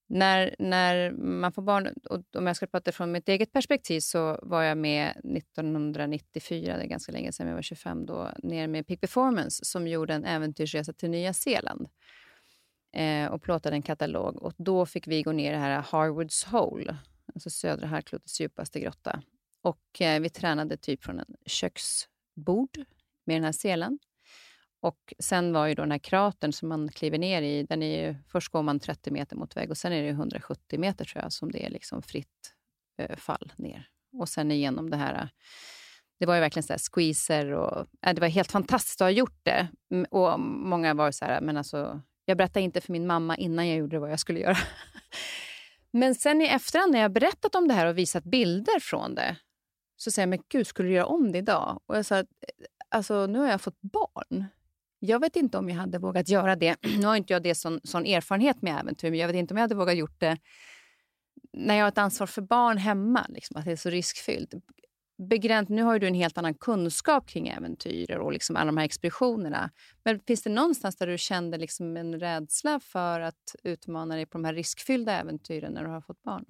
[0.10, 4.40] När, när man får barn, och om jag ska prata från mitt eget perspektiv, så
[4.42, 8.88] var jag med 1994, det är ganska länge sedan, jag var 25 då, ner med
[8.88, 11.88] Peak Performance som gjorde en äventyrsresa till Nya Zeeland
[12.94, 14.44] eh, och plåtade en katalog.
[14.44, 16.98] Och då fick vi gå ner i det här Harwoods Hole,
[17.36, 19.22] alltså södra halvklotets djupaste grotta.
[19.62, 22.78] Och eh, vi tränade typ från en köksbord
[23.26, 24.00] med den här selen.
[24.80, 28.08] Och sen var ju då den här kratern som man kliver ner i, den är
[28.08, 31.24] ju, först går man 30 meter mot vägg och sen är det 170 meter tror
[31.24, 32.54] jag som det är liksom fritt
[32.98, 33.90] eh, fall ner.
[34.14, 35.30] Och sen igenom det här,
[36.20, 39.12] det var ju verkligen så här squeezer och äh, det var helt fantastiskt att ha
[39.12, 39.68] gjort det.
[40.10, 43.78] Och många var så här, men alltså, jag berättade inte för min mamma innan jag
[43.78, 44.58] gjorde vad jag skulle göra.
[45.92, 49.36] Men sen i efterhand när jag berättat om det här och visat bilder från det,
[49.96, 51.80] så säger jag, men gud, skulle du göra om det idag?
[51.86, 52.26] Och jag sa, eh,
[52.90, 54.46] alltså nu har jag fått barn.
[55.00, 56.76] Jag vet inte om jag hade vågat göra det.
[57.00, 59.58] Nu har inte jag det sån, sån erfarenhet med äventyr, men jag vet inte om
[59.58, 60.38] jag hade vågat gjort det
[61.54, 64.54] när jag har ett ansvar för barn hemma, liksom, att det är så riskfyllt.
[65.30, 68.78] Begränt, nu har ju du en helt annan kunskap kring äventyr och liksom alla de
[68.78, 69.70] här expeditionerna.
[70.04, 74.38] Men finns det någonstans där du kände liksom en rädsla för att utmana dig på
[74.38, 76.46] de här riskfyllda äventyren när du har fått barn?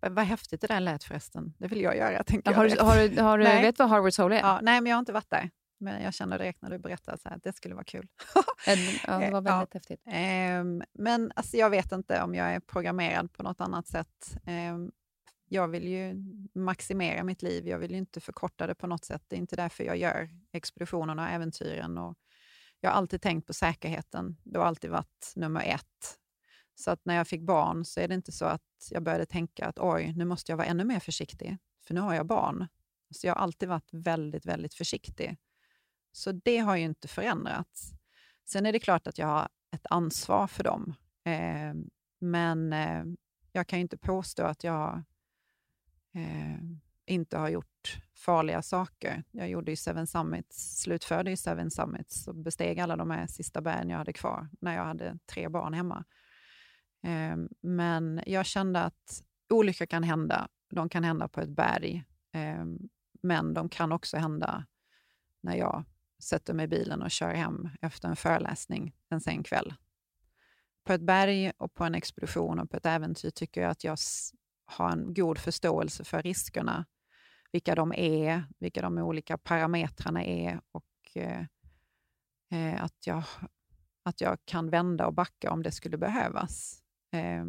[0.10, 1.54] Vad häftigt det där lät förresten.
[1.58, 2.22] Det vill jag göra.
[2.22, 3.62] Tänker Har jag du, har du, har du, Nej.
[3.62, 4.40] vet du vad Harvards Hole är?
[4.40, 5.50] Ja, nej, men jag har inte varit där.
[5.80, 8.08] Men jag kände direkt när du berättade att det skulle vara kul.
[9.06, 10.02] Ja, det var väldigt häftigt.
[10.06, 14.36] Ehm, men alltså, jag vet inte om jag är programmerad på något annat sätt.
[14.46, 14.90] Ehm,
[15.48, 16.14] jag vill ju
[16.54, 17.68] maximera mitt liv.
[17.68, 19.22] Jag vill ju inte förkorta det på något sätt.
[19.28, 21.98] Det är inte därför jag gör expeditionerna och äventyren.
[21.98, 22.16] Och
[22.80, 24.36] jag har alltid tänkt på säkerheten.
[24.44, 26.16] Det har alltid varit nummer ett.
[26.74, 29.66] Så att när jag fick barn så är det inte så att jag började tänka
[29.66, 32.68] att oj, nu måste jag vara ännu mer försiktig, för nu har jag barn.
[33.10, 35.36] Så jag har alltid varit väldigt, väldigt försiktig.
[36.12, 37.92] Så det har ju inte förändrats.
[38.44, 40.94] Sen är det klart att jag har ett ansvar för dem.
[41.24, 41.74] Eh,
[42.18, 43.04] men eh,
[43.52, 45.02] jag kan ju inte påstå att jag
[46.14, 46.58] eh,
[47.06, 49.24] inte har gjort farliga saker.
[49.30, 53.60] Jag gjorde ju Seven Summits, slutförde ju Seven Summits och besteg alla de här sista
[53.60, 56.04] bergen jag hade kvar när jag hade tre barn hemma.
[57.02, 60.48] Eh, men jag kände att olyckor kan hända.
[60.70, 62.64] De kan hända på ett berg, eh,
[63.22, 64.66] men de kan också hända
[65.40, 65.84] när jag
[66.20, 69.74] sätter mig i bilen och kör hem efter en föreläsning en sen kväll.
[70.84, 73.96] På ett berg och på en expedition och på ett äventyr tycker jag att jag
[74.64, 76.86] har en god förståelse för riskerna,
[77.52, 81.44] vilka de är, vilka de olika parametrarna är och eh,
[82.52, 83.22] eh att, jag,
[84.02, 86.82] att jag kan vända och backa om det skulle behövas.
[87.12, 87.44] Eh,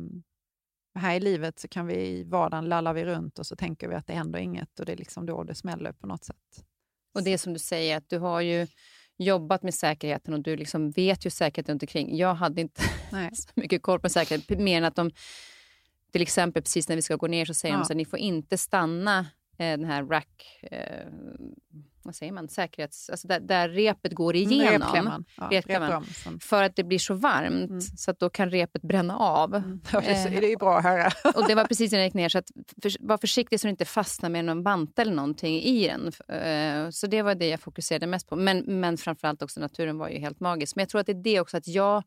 [0.95, 3.95] här i livet så kan vi i vardagen lallar vi runt och så tänker vi
[3.95, 6.65] att det händer inget och det är liksom då det smäller på något sätt.
[7.14, 8.68] Och det är som du säger, att du har ju
[9.18, 12.18] jobbat med säkerheten och du liksom vet ju säkerheten runt omkring.
[12.18, 12.82] Jag hade inte
[13.12, 13.30] Nej.
[13.36, 15.12] så mycket koll på säkerhet, mer än att de
[16.12, 17.80] till exempel precis när vi ska gå ner så säger Ja.
[17.80, 19.26] de att ni får inte stanna
[19.66, 21.07] den här rack, eh,
[22.03, 24.82] vad säger man, säkerhets, alltså där, där repet går igenom.
[24.88, 25.26] Repklämman.
[25.38, 26.05] Ja, Repklämman.
[26.41, 27.82] För att det blir så varmt Mm.
[27.82, 29.80] så att då kan repet bränna av.
[29.93, 31.12] Ja, det är så- Eh, det är ju bra att höra.
[31.36, 32.51] Och det var precis när jag gick ner, så att
[32.82, 36.07] för, var försiktig så du inte fastnar med någon vante eller någonting i den.
[36.41, 38.36] Eh, Så det var det jag fokuserade mest på.
[38.36, 40.76] Men, men framförallt också naturen var ju helt magisk.
[40.76, 42.03] Men jag tror att det är det också att jag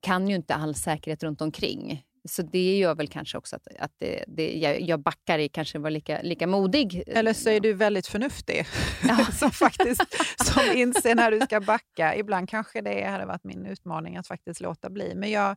[0.00, 2.04] kan ju inte all säkerhet runt omkring.
[2.28, 5.78] Så det gör väl kanske också att, att det, det, jag, jag backar i kanske
[5.78, 7.02] var lika, lika modig.
[7.06, 8.66] Eller så är du väldigt förnuftig,
[9.08, 9.16] ja.
[9.32, 10.02] som faktiskt
[10.44, 12.16] som inser när du ska backa.
[12.16, 15.14] Ibland kanske det hade varit min utmaning att faktiskt låta bli.
[15.14, 15.56] Men jag,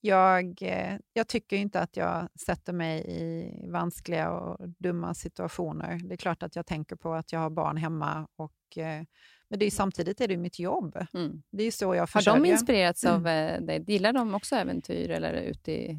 [0.00, 6.00] jag, eh, jag tycker inte att jag sätter mig i vanskliga och dumma situationer.
[6.04, 9.02] Det är klart att jag tänker på att jag har barn hemma och eh,
[9.48, 11.06] men det är, samtidigt är det mitt jobb.
[11.14, 11.42] Mm.
[11.50, 12.38] Det är så jag försörjer.
[12.38, 13.54] Har de inspirerats av mm.
[13.54, 13.84] Eh, dig?
[13.86, 15.10] Gillar de också äventyr?
[15.10, 15.98] Eller ute i...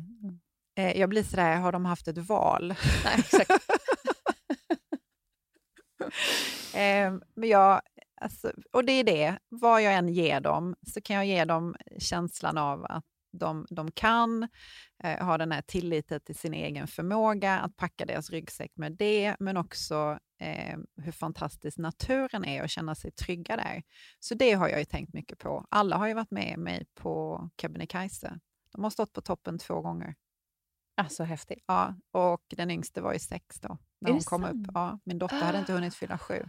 [0.77, 2.67] Eh, jag blir sådär, har de haft ett val?
[3.05, 3.51] Nej, exakt.
[6.75, 7.81] eh, men jag,
[8.21, 11.75] alltså, och det är det, vad jag än ger dem så kan jag ge dem
[11.99, 13.05] känslan av att
[13.37, 14.47] de, de kan,
[15.03, 19.35] eh, ha den här tilliten till sin egen förmåga, att packa deras ryggsäck med det,
[19.39, 23.83] men också eh, hur fantastisk naturen är och känna sig trygga där.
[24.19, 25.65] Så det har jag ju tänkt mycket på.
[25.69, 28.39] Alla har ju varit med mig på Kebnekaise.
[28.71, 30.15] De har stått på toppen två gånger.
[30.97, 31.63] Alltså häftigt.
[31.67, 34.67] Ja, och den yngste var ju sex då, när hon kom sant?
[34.67, 34.71] upp.
[34.73, 35.45] Ja, min dotter ah.
[35.45, 36.45] hade inte hunnit fylla sju.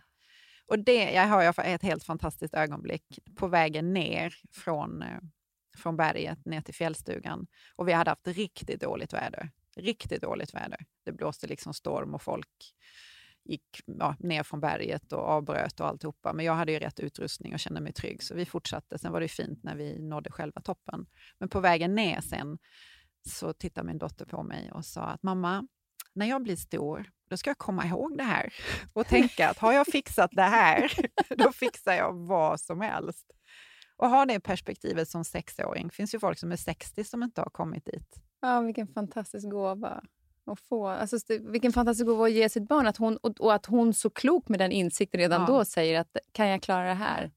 [0.66, 5.18] Och det jag har jag ett helt fantastiskt ögonblick på vägen ner från, eh,
[5.76, 7.46] från berget ner till fjällstugan.
[7.76, 9.50] Och vi hade haft riktigt dåligt väder.
[9.76, 10.86] Riktigt dåligt väder.
[11.04, 12.74] Det blåste liksom storm och folk
[13.44, 16.32] gick ja, ner från berget och avbröt och alltihopa.
[16.32, 18.98] Men jag hade ju rätt utrustning och kände mig trygg, så vi fortsatte.
[18.98, 21.06] Sen var det fint när vi nådde själva toppen.
[21.38, 22.58] Men på vägen ner sen
[23.28, 25.66] så tittade min dotter på mig och sa att mamma,
[26.12, 28.52] när jag blir stor, då ska jag komma ihåg det här
[28.92, 30.92] och tänka att har jag fixat det här,
[31.36, 33.32] då fixar jag vad som helst.
[33.97, 35.88] Och ha det perspektivet som sexåring.
[35.88, 38.20] Det finns ju folk som är 60 som inte har kommit dit.
[38.40, 40.03] Ja, vilken fantastisk gåva.
[40.47, 42.86] Att få, alltså, vilken fantastisk gåva att ge sitt barn.
[42.86, 45.47] Att hon, och, och, att hon så klok med den insikten redan ja.
[45.47, 47.32] då säger att kan jag klara det här?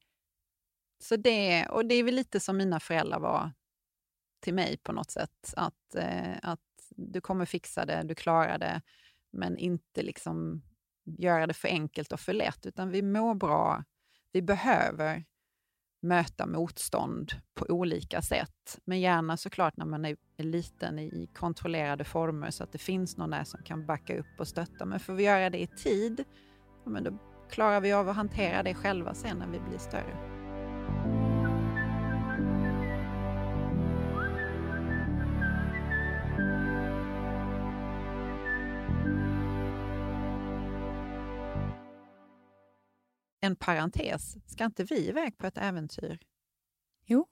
[1.02, 3.52] Så det, och det är väl lite som mina föräldrar var
[4.40, 5.54] till mig på något sätt.
[5.56, 8.82] Att, eh, att du kommer fixa det, du klarar det,
[9.30, 10.62] men inte liksom
[11.04, 12.66] göra det för enkelt och för lätt.
[12.66, 13.84] Utan vi mår bra,
[14.32, 15.24] vi behöver
[16.02, 18.78] möta motstånd på olika sätt.
[18.84, 23.30] Men gärna såklart när man är liten i kontrollerade former så att det finns någon
[23.30, 24.84] där som kan backa upp och stötta.
[24.84, 26.24] Men får vi göra det i tid,
[26.84, 27.18] ja, men då
[27.50, 30.39] klarar vi av att hantera det själva sen när vi blir större.
[43.50, 46.18] En parentes, ska inte vi iväg på ett äventyr?
[47.06, 47.26] Jo.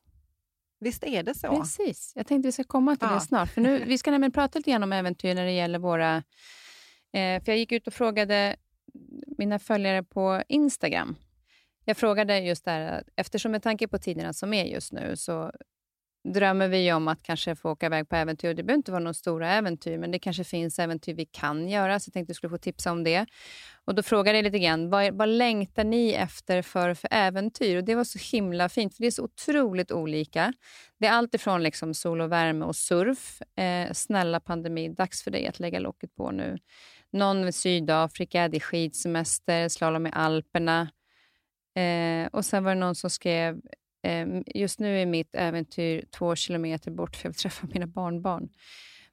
[0.80, 1.60] Visst är det så?
[1.60, 2.12] Precis.
[2.16, 3.14] Jag tänkte vi ska komma till ja.
[3.14, 3.50] det snart.
[3.50, 6.16] För nu, vi ska nämligen prata lite grann om äventyr när det gäller våra...
[7.12, 8.56] Eh, för Jag gick ut och frågade
[9.38, 11.16] mina följare på Instagram.
[11.84, 15.52] Jag frågade just där, eftersom med tanke på tiderna som är just nu så
[16.32, 18.54] drömmer vi om att kanske få åka iväg på äventyr.
[18.54, 22.00] Det behöver inte vara några stora äventyr, men det kanske finns äventyr vi kan göra,
[22.00, 23.26] så jag tänkte att du skulle få tipsa om det.
[23.84, 27.76] Och Då frågade jag lite grann, vad, vad längtar ni efter för, för äventyr?
[27.76, 30.52] Och Det var så himla fint, för det är så otroligt olika.
[30.98, 33.42] Det är allt ifrån liksom sol och värme och surf.
[33.56, 36.58] Eh, snälla pandemi, dags för dig att lägga locket på nu.
[37.10, 40.88] Någon med Sydafrika, det är skidsemester, slalom i Alperna.
[41.74, 43.60] Eh, och Sen var det någon som skrev
[44.02, 48.48] Ehm, just nu är mitt äventyr två kilometer bort, för jag vill träffa mina barnbarn.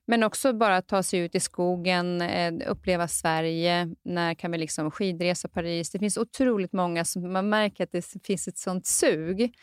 [0.08, 3.96] Men också bara ta sig ut i skogen, eh, uppleva Sverige.
[4.04, 5.92] När kan vi liksom skidresa Paris?
[5.92, 9.56] Det finns otroligt många som man märker att det finns ett sånt sug.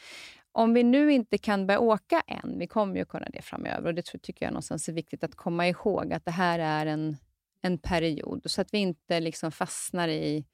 [0.52, 3.94] Om vi nu inte kan börja åka än, vi kommer ju kunna det framöver och
[3.94, 7.16] det tycker jag någonstans är viktigt att komma ihåg att det här är en,
[7.62, 10.44] en period så att vi inte liksom fastnar i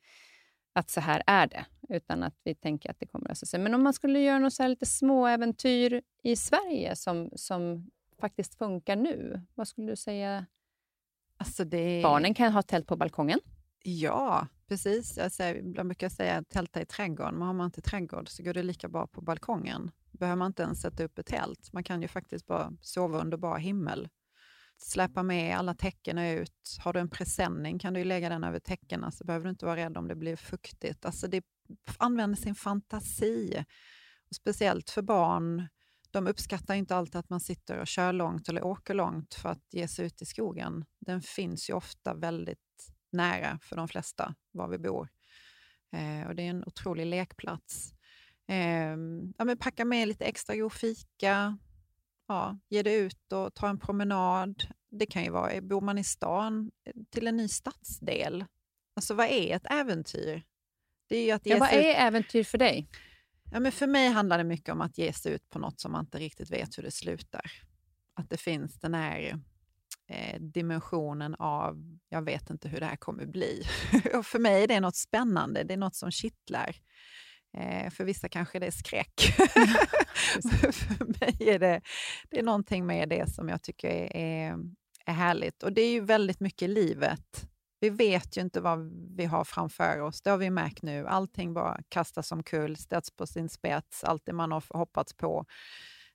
[0.78, 3.60] att så här är det, utan att vi tänker att det kommer att lösa sig.
[3.60, 8.54] Men om man skulle göra något så lite små äventyr i Sverige som, som faktiskt
[8.54, 10.46] funkar nu, vad skulle du säga?
[11.36, 12.02] Alltså det...
[12.02, 13.40] Barnen kan ha tält på balkongen.
[13.82, 15.16] Ja, precis.
[15.16, 18.54] Jag, säger, jag brukar säga tälta i trädgården, men har man inte trädgård så går
[18.54, 19.90] det lika bra på balkongen.
[20.10, 21.72] behöver man inte ens sätta upp ett tält.
[21.72, 24.08] Man kan ju faktiskt bara sova under bar himmel
[24.78, 26.78] släpa med alla täcken ut.
[26.78, 29.66] Har du en presenning kan du lägga den över täckena så alltså behöver du inte
[29.66, 31.04] vara rädd om det blir fuktigt.
[31.04, 31.44] Alltså det
[31.98, 33.64] använder sin fantasi.
[34.30, 35.68] Och speciellt för barn.
[36.10, 39.64] De uppskattar inte alltid att man sitter och kör långt eller åker långt för att
[39.72, 40.84] ge sig ut i skogen.
[41.00, 42.58] Den finns ju ofta väldigt
[43.12, 45.08] nära för de flesta, var vi bor.
[45.92, 47.92] Eh, och Det är en otrolig lekplats.
[48.48, 48.96] Eh,
[49.38, 51.58] ja, men packa med lite extra god fika,
[52.28, 54.64] ja, ge dig ut och ta en promenad.
[54.90, 56.70] Det kan ju vara, bor man i stan,
[57.10, 58.44] till en ny stadsdel.
[58.96, 60.42] Alltså vad är ett äventyr?
[61.08, 61.96] Det är att ja, vad är ut...
[61.96, 62.88] äventyr för dig?
[63.52, 65.92] Ja, men för mig handlar det mycket om att ge sig ut på något som
[65.92, 67.52] man inte riktigt vet hur det slutar.
[68.14, 69.40] att det finns den här
[70.06, 73.62] eh, dimensionen av, jag vet inte hur det här kommer bli.
[74.14, 76.76] och för mig är det något spännande, det är något som kittlar.
[77.56, 79.20] Eh, för vissa kanske det är skräck.
[80.72, 81.80] för mig är det,
[82.30, 84.58] det är någonting med det som jag tycker är,
[85.06, 85.62] är härligt.
[85.62, 87.48] Och det är ju väldigt mycket livet.
[87.80, 90.22] Vi vet ju inte vad vi har framför oss.
[90.22, 91.06] Det har vi märkt nu.
[91.06, 95.44] Allting bara kastas omkull, ställs på sin spets, allt det man har hoppats på.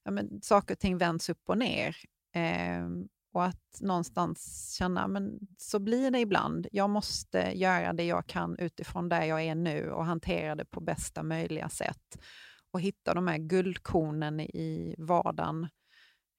[0.03, 1.95] Ja, men, saker och ting vänds upp och ner.
[2.35, 2.87] Eh,
[3.33, 6.67] och att någonstans känna, men så blir det ibland.
[6.71, 10.81] Jag måste göra det jag kan utifrån där jag är nu och hantera det på
[10.81, 12.19] bästa möjliga sätt.
[12.71, 15.63] Och hitta de här guldkornen i vardagen.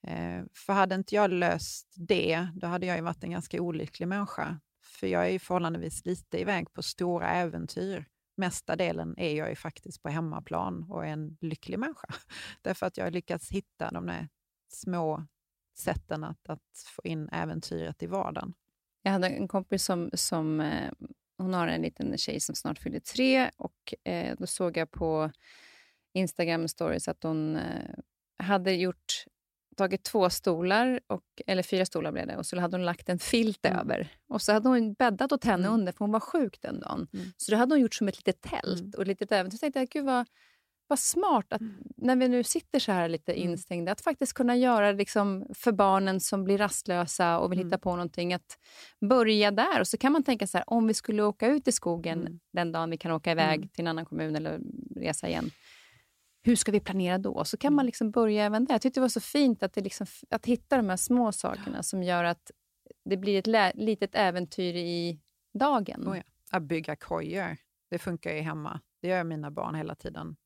[0.06, 4.08] Eh, för hade inte jag löst det, då hade jag ju varit en ganska olycklig
[4.08, 4.60] människa.
[4.84, 8.06] För jag är ju förhållandevis lite iväg på stora äventyr.
[8.36, 12.08] Mesta delen är jag ju faktiskt på hemmaplan och är en lycklig människa.
[12.62, 14.28] Därför att jag har lyckats hitta de där
[14.68, 15.26] små
[15.78, 18.54] sätten att, att få in äventyret i vardagen.
[19.02, 20.92] Jag hade en kompis som, som eh,
[21.38, 25.30] hon har en liten tjej som snart fyller tre och eh, då såg jag på
[26.14, 27.94] Instagram stories att hon eh,
[28.38, 29.24] hade gjort
[29.76, 33.18] tagit två stolar, och, eller fyra stolar blev det, och så hade hon lagt en
[33.18, 33.78] filt mm.
[33.78, 34.08] över.
[34.28, 35.80] Och så hade hon bäddat åt henne mm.
[35.80, 37.08] under, för hon var sjuk den dagen.
[37.12, 37.26] Mm.
[37.36, 38.92] Så det hade hon gjort som ett litet tält mm.
[38.96, 39.56] och ett litet äventyr.
[39.56, 40.26] Så tänkte jag, gud vad,
[40.94, 41.74] vad smart att mm.
[41.96, 43.50] när vi nu sitter så här lite mm.
[43.50, 47.90] instängda, att faktiskt kunna göra liksom för barnen som blir rastlösa och vill hitta på
[47.90, 48.58] någonting, att
[49.00, 49.80] börja där.
[49.80, 52.72] Och så kan man tänka så här, om vi skulle åka ut i skogen den
[52.72, 54.60] dagen vi kan åka iväg till en annan kommun eller
[54.96, 55.50] resa igen
[56.46, 57.44] hur ska vi planera då?
[57.44, 57.86] Så kan man mm.
[57.86, 58.74] liksom börja även där.
[58.74, 61.82] Jag tyckte det var så fint att, det liksom, att hitta de här små sakerna
[61.82, 62.50] som gör att
[63.04, 65.20] det blir ett litet äventyr i
[65.58, 66.08] dagen.
[66.08, 66.22] Oh ja.
[66.50, 67.56] Att bygga kojor,
[67.90, 68.80] det funkar ju hemma.
[69.02, 70.36] Det gör mina barn hela tiden.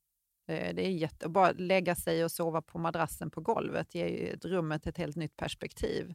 [0.53, 1.27] Det är jätte...
[1.27, 5.17] Att bara lägga sig och sova på madrassen på golvet ger ju rummet ett helt
[5.17, 6.15] nytt perspektiv.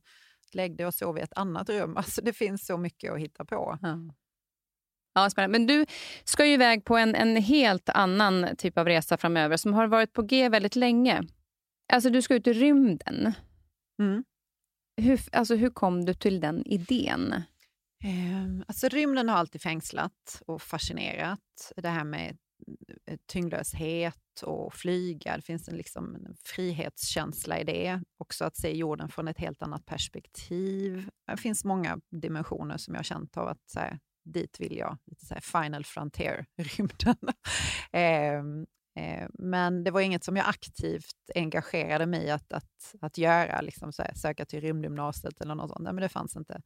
[0.53, 1.97] Lägg dig och sov i ett annat rum.
[1.97, 3.77] Alltså det finns så mycket att hitta på.
[3.81, 3.99] Ja.
[5.13, 5.59] Ja, spännande.
[5.59, 5.85] Men du
[6.23, 10.13] ska ju iväg på en, en helt annan typ av resa framöver som har varit
[10.13, 11.23] på G väldigt länge.
[11.93, 13.33] Alltså, du ska ut i rymden.
[13.99, 14.23] Mm.
[15.01, 17.43] Hur, alltså, hur kom du till den idén?
[18.05, 21.71] Um, alltså, rymden har alltid fängslat och fascinerat.
[21.75, 22.35] Det här med eh,
[23.05, 25.35] Eh, tyngdlöshet och flyga.
[25.35, 28.01] Det finns en, liksom, en frihetskänsla i det.
[28.17, 31.09] Också att se jorden från ett helt annat perspektiv.
[31.27, 34.97] Det finns många dimensioner som jag har känt av att så här, dit vill jag.
[35.05, 37.17] Lite så final frontier-rymden.
[37.91, 38.37] eh,
[39.05, 43.61] eh, men det var inget som jag aktivt engagerade mig i att, att, att göra,
[43.61, 45.83] liksom så här, söka till rymdgymnasiet eller något sånt.
[45.83, 46.61] Nej, men det fanns inte.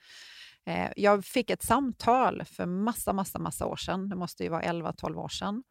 [0.65, 4.09] Eh, jag fick ett samtal för massa, massa, massa år sedan.
[4.09, 5.63] Det måste ju vara 11-12 år sedan.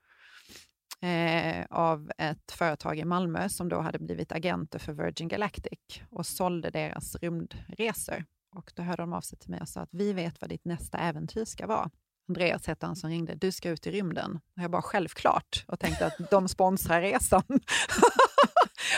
[1.03, 5.79] Eh, av ett företag i Malmö som då hade blivit agenter för Virgin Galactic
[6.11, 8.25] och sålde deras rymdresor.
[8.57, 10.65] Och då hörde de av sig till mig och sa att vi vet vad ditt
[10.65, 11.91] nästa äventyr ska vara.
[12.29, 13.35] Andreas hette han som ringde.
[13.35, 14.41] Du ska ut i rymden.
[14.57, 17.43] Och jag bara självklart och tänkte att de sponsrar resan.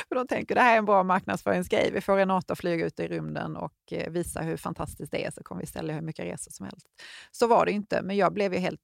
[0.08, 1.90] För de tänker det här är en bra marknadsföringsgrej.
[1.92, 5.42] Vi får Renata flyga ut i rymden och eh, visa hur fantastiskt det är så
[5.42, 6.86] kommer vi ställa hur mycket resor som helst.
[7.30, 8.80] Så var det inte, men jag blev ju helt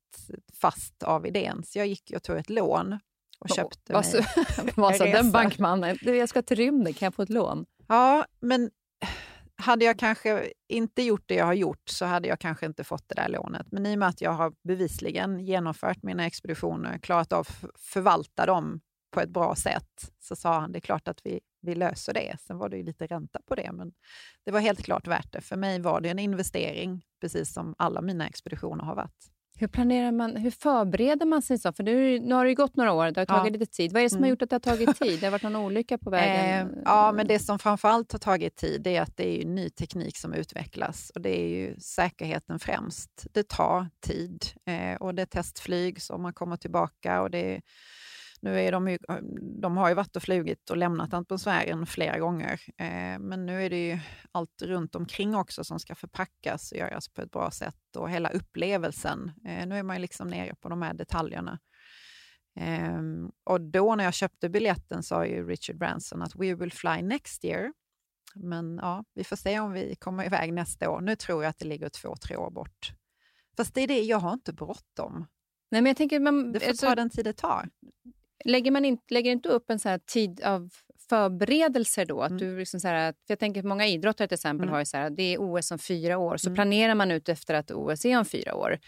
[0.61, 1.63] fast av idén.
[1.65, 2.99] Så jag gick och tog ett lån
[3.39, 4.27] och köpte oh, mig
[4.77, 5.99] Vad sa den bankmannen?
[6.03, 7.67] Jag ska till rymden, kan jag få ett lån?
[7.89, 8.71] Ja, men
[9.57, 13.09] hade jag kanske inte gjort det jag har gjort så hade jag kanske inte fått
[13.09, 13.67] det där lånet.
[13.71, 18.47] Men i och med att jag har bevisligen genomfört mina expeditioner, klarat av att förvalta
[18.47, 18.81] dem
[19.15, 22.37] på ett bra sätt, så sa han det är klart att vi, vi löser det.
[22.41, 23.93] Sen var det ju lite ränta på det, men
[24.45, 25.41] det var helt klart värt det.
[25.41, 29.31] För mig var det en investering, precis som alla mina expeditioner har varit.
[29.59, 31.73] Hur planerar man, hur förbereder man sig så?
[31.73, 33.59] För nu, nu har det gått några år, det har tagit ja.
[33.59, 33.93] lite tid.
[33.93, 34.25] Vad är det som mm.
[34.25, 35.21] har gjort att det har tagit tid?
[35.21, 36.71] Det har varit någon olycka på vägen?
[36.71, 40.17] Eh, ja, men det som framförallt har tagit tid är att det är ny teknik
[40.17, 43.27] som utvecklas och det är ju säkerheten främst.
[43.33, 47.63] Det tar tid eh, och det är testflyg så man kommer tillbaka och det är
[48.45, 48.99] nu är de, ju,
[49.61, 53.71] de har ju varit och flugit och lämnat atmosfären flera gånger, eh, men nu är
[53.71, 53.99] det ju
[54.33, 58.29] allt runt omkring också som ska förpackas och göras på ett bra sätt och hela
[58.29, 59.33] upplevelsen.
[59.47, 61.59] Eh, nu är man ju liksom nere på de här detaljerna.
[62.61, 63.03] Eh,
[63.45, 67.45] och då när jag köpte biljetten sa ju Richard Branson att we will fly next
[67.45, 67.73] year.
[68.35, 71.01] Men ja, vi får se om vi kommer iväg nästa år.
[71.01, 72.93] Nu tror jag att det ligger två, tre år bort.
[73.57, 75.27] Fast det är det, jag har inte bråttom.
[75.71, 77.69] Nej, men jag tänker man, det får alltså, ta den tid det tar.
[78.45, 80.71] Lägger man inte, lägger inte upp en så tid av
[81.09, 82.23] förberedelser då?
[82.23, 82.39] Att mm.
[82.39, 84.73] du liksom så här, för jag tänker att många idrottare till exempel mm.
[84.73, 86.55] har ju så här, det är OS om fyra år, så mm.
[86.55, 88.79] planerar man ut efter att OS är om fyra år.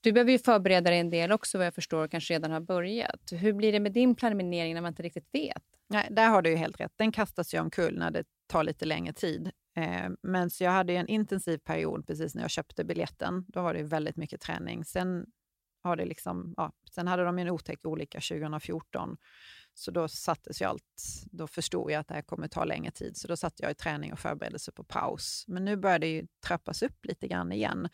[0.00, 2.60] Du behöver ju förbereda dig en del också vad jag förstår och kanske redan har
[2.60, 3.20] börjat.
[3.32, 5.62] Hur blir det med din planering när man inte riktigt vet?
[5.88, 6.92] Nej, där har du ju helt rätt.
[6.96, 9.50] Den kastas ju omkull när det tar lite längre tid.
[9.76, 13.44] Eh, men så jag hade en intensiv period precis när jag köpte biljetten.
[13.48, 14.84] Då var det väldigt mycket träning.
[14.84, 15.26] Sen,
[15.84, 19.16] har det liksom, ja, sen hade de en otäck olycka 2014.
[19.74, 23.16] Så då sattes ju allt, då förstod jag att det här kommer ta längre tid.
[23.16, 25.44] Så då satt jag i träning och förberedelse på paus.
[25.48, 27.88] Men nu börjar det ju trappas upp lite grann igen.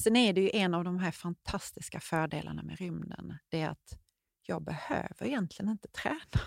[0.00, 3.38] Sen är det ju en av de här fantastiska fördelarna med rymden.
[3.48, 3.98] Det är att
[4.46, 6.40] jag behöver egentligen inte träna.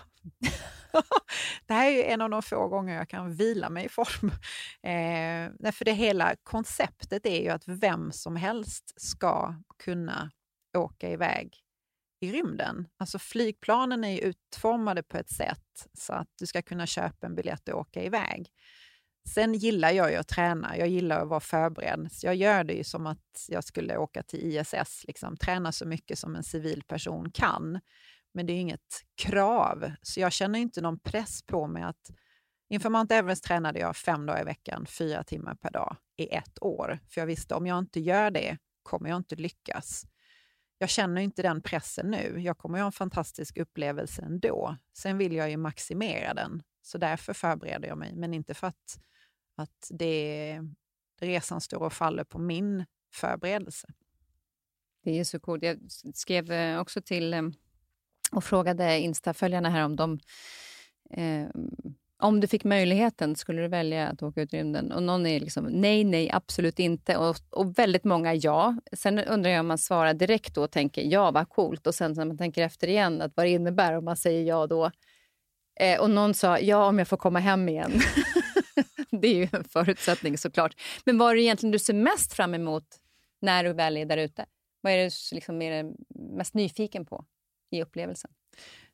[1.65, 4.31] det här är en av de få gånger jag kan vila mig i form.
[4.83, 10.31] Eh, för det hela konceptet är ju att vem som helst ska kunna
[10.78, 11.57] åka iväg
[12.19, 12.88] i rymden.
[12.97, 17.69] Alltså flygplanen är utformade på ett sätt så att du ska kunna köpa en biljett
[17.69, 18.49] och åka iväg.
[19.30, 22.11] Sen gillar jag ju att träna, jag gillar att vara förberedd.
[22.11, 25.86] Så jag gör det ju som att jag skulle åka till ISS, liksom, träna så
[25.86, 27.80] mycket som en civil person kan.
[28.34, 32.11] Men det är inget krav, så jag känner inte någon press på mig att...
[32.69, 36.63] Inför Mount Everest tränade jag fem dagar i veckan, fyra timmar per dag i ett
[36.63, 36.99] år.
[37.09, 40.05] För jag visste om jag inte gör det kommer jag inte lyckas.
[40.86, 42.36] Jag känner inte den pressen nu.
[42.39, 44.77] Jag kommer ha en fantastisk upplevelse ändå.
[44.93, 48.15] Sen vill jag ju maximera den, så därför förbereder jag mig.
[48.15, 48.99] Men inte för att,
[49.55, 50.59] att det,
[51.19, 53.88] resan står och faller på min förberedelse.
[55.03, 55.63] Det är så coolt.
[55.63, 55.79] Jag
[56.13, 57.43] skrev eh, också till eh,
[58.31, 60.19] och frågade Insta-följarna här om de
[61.09, 61.47] eh,
[62.26, 64.91] om du fick möjligheten, skulle du välja att åka ut i rymden?
[64.91, 67.17] Och någon är liksom nej, nej, absolut inte.
[67.17, 68.76] Och, och väldigt många ja.
[68.93, 71.88] Sen undrar jag om man svarar direkt då och tänker ja, vad coolt.
[71.88, 74.67] Och sen när man tänker efter igen, att vad det innebär om man säger ja
[74.67, 74.91] då.
[75.80, 77.91] Eh, och någon sa ja, om jag får komma hem igen.
[79.21, 80.82] det är ju en förutsättning såklart.
[81.05, 82.86] Men vad är det egentligen du ser mest fram emot
[83.41, 84.45] när du väl är där ute?
[84.82, 85.93] Vad är du liksom är
[86.38, 87.26] mest nyfiken på
[87.71, 88.32] i upplevelsen?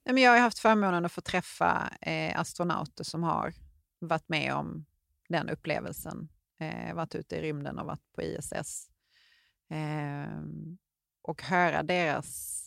[0.05, 3.53] Nej, men jag har haft förmånen att få träffa eh, astronauter som har
[3.99, 4.85] varit med om
[5.29, 6.29] den upplevelsen.
[6.59, 8.89] Eh, varit ute i rymden och varit på ISS.
[9.69, 10.41] Eh,
[11.21, 12.61] och höra deras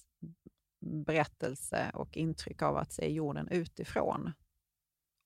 [0.80, 4.32] berättelse och intryck av att se jorden utifrån.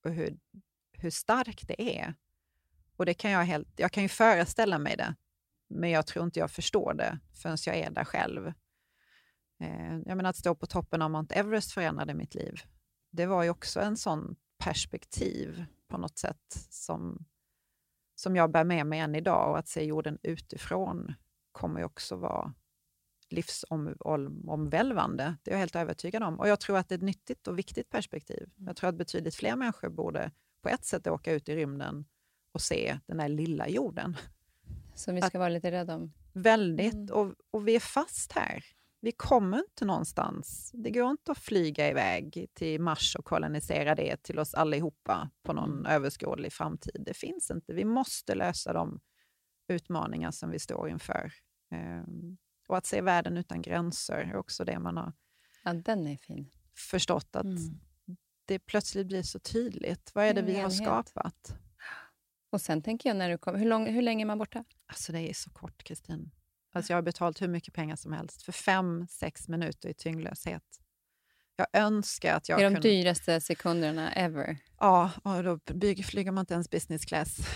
[0.04, 0.38] Och hur,
[0.92, 2.14] hur starkt det är.
[2.96, 5.14] Och det kan jag, helt, jag kan ju föreställa mig det,
[5.68, 8.52] men jag tror inte jag förstår det förrän jag är där själv.
[9.60, 12.60] Eh, jag menar att stå på toppen av Mount Everest förändrade mitt liv.
[13.10, 17.24] Det var ju också en sån perspektiv på något sätt som,
[18.14, 21.14] som jag bär med mig än idag och att se jorden utifrån
[21.52, 22.54] kommer ju också vara
[23.30, 25.36] livsomvälvande.
[25.42, 26.40] Det är jag helt övertygad om.
[26.40, 28.50] Och jag tror att det är ett nyttigt och viktigt perspektiv.
[28.56, 30.30] Jag tror att betydligt fler människor borde
[30.62, 32.04] på ett sätt åka ut i rymden
[32.52, 34.16] och se den här lilla jorden.
[34.94, 36.12] Som vi ska att, vara lite rädda om.
[36.32, 36.94] Väldigt.
[36.94, 37.08] Mm.
[37.12, 38.64] Och, och vi är fast här.
[39.00, 40.70] Vi kommer inte någonstans.
[40.74, 45.52] Det går inte att flyga iväg till Mars och kolonisera det till oss allihopa på
[45.52, 45.86] någon mm.
[45.86, 47.02] överskådlig framtid.
[47.06, 47.72] Det finns inte.
[47.72, 49.00] Vi måste lösa de
[49.68, 51.32] utmaningar som vi står inför.
[51.74, 52.38] Um,
[52.68, 55.12] och att se världen utan gränser är också det man har
[55.64, 56.50] ja, den är fin.
[56.90, 57.80] förstått att mm.
[58.44, 60.14] det plötsligt blir så tydligt.
[60.14, 61.54] Vad är det vi har skapat?
[62.50, 64.64] Och sen tänker jag, när du kommer, hur, lång, hur länge är man borta?
[64.86, 66.30] Alltså det är så kort, Kristin.
[66.72, 70.62] Alltså jag har betalt hur mycket pengar som helst för fem, sex minuter i tyngdlöshet.
[71.56, 72.80] Jag önskar att jag Det är kunde...
[72.80, 74.58] de dyraste sekunderna ever.
[74.78, 75.58] Ja, och då
[76.04, 77.38] flyger man inte ens business class.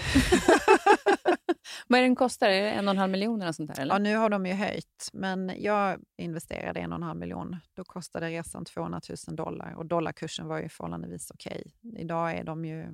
[1.87, 2.49] Vad är den kostar?
[2.49, 3.83] Är det en och en halv miljon eller sånt där?
[3.83, 3.95] Eller?
[3.95, 7.57] Ja, nu har de ju höjt, men jag investerade en och en halv miljon.
[7.75, 11.73] Då kostade resan 200 000 dollar och dollarkursen var ju förhållandevis okej.
[11.83, 12.01] Okay.
[12.03, 12.87] Idag är de ju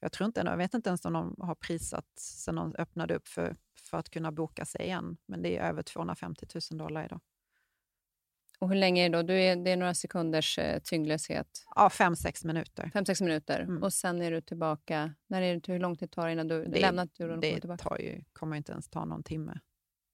[0.00, 3.28] jag, tror inte, jag vet inte ens om de har prisat sen de öppnade upp
[3.28, 3.56] för,
[3.86, 7.20] för att kunna boka sig igen, men det är över 250 000 dollar idag.
[8.58, 9.22] Och hur länge är det då?
[9.22, 11.64] Du är, det är några sekunders eh, tyngdlöshet?
[11.74, 12.90] Ja, fem, sex minuter.
[12.92, 13.60] Fem, sex minuter.
[13.60, 13.82] Mm.
[13.82, 15.14] Och sen är du tillbaka.
[15.26, 17.60] När är det, hur lång tid tar det innan du det, lämnat jorden och det
[17.60, 17.88] tillbaka?
[17.88, 19.60] Tar ju, kommer inte ens ta någon timme.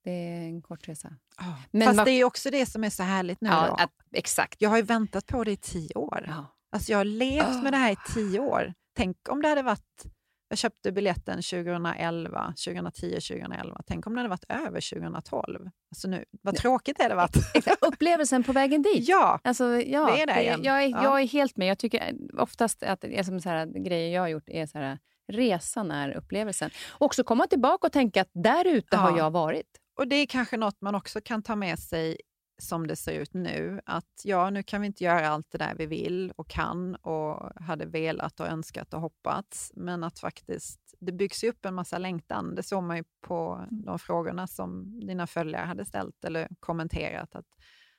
[0.04, 1.16] Det är en kort resa.
[1.40, 1.60] Oh.
[1.70, 3.48] Men Fast det är också det som är så härligt nu.
[3.48, 4.62] Ja, att, exakt.
[4.62, 6.24] Jag har ju väntat på det i tio år.
[6.26, 6.46] Ja.
[6.70, 7.62] Alltså jag har levt oh.
[7.62, 8.74] med det här i tio år.
[8.96, 10.04] Tänk om det hade varit...
[10.52, 13.80] Jag köpte biljetten 2011, 2010, 2011.
[13.86, 15.70] Tänk om det hade varit över 2012.
[15.90, 17.36] Alltså nu, vad tråkigt det hade varit.
[17.80, 19.08] Upplevelsen på vägen dit.
[19.08, 20.60] Ja, alltså, ja det är det igen.
[20.62, 21.04] Jag är, ja.
[21.04, 21.68] jag är helt med.
[21.68, 24.78] Jag tycker oftast att det är som så här, grejer jag har gjort är så
[24.78, 24.98] här,
[25.32, 26.70] resan är upplevelsen.
[26.88, 28.98] Och också komma tillbaka och tänka att där ute ja.
[28.98, 29.66] har jag varit.
[29.98, 32.16] Och Det är kanske något man också kan ta med sig
[32.62, 35.74] som det ser ut nu, att ja, nu kan vi inte göra allt det där
[35.74, 41.12] vi vill och kan och hade velat och önskat och hoppats, men att faktiskt, det
[41.12, 42.54] byggs ju upp en massa längtan.
[42.54, 47.46] Det såg man ju på de frågorna som dina följare hade ställt eller kommenterat, att,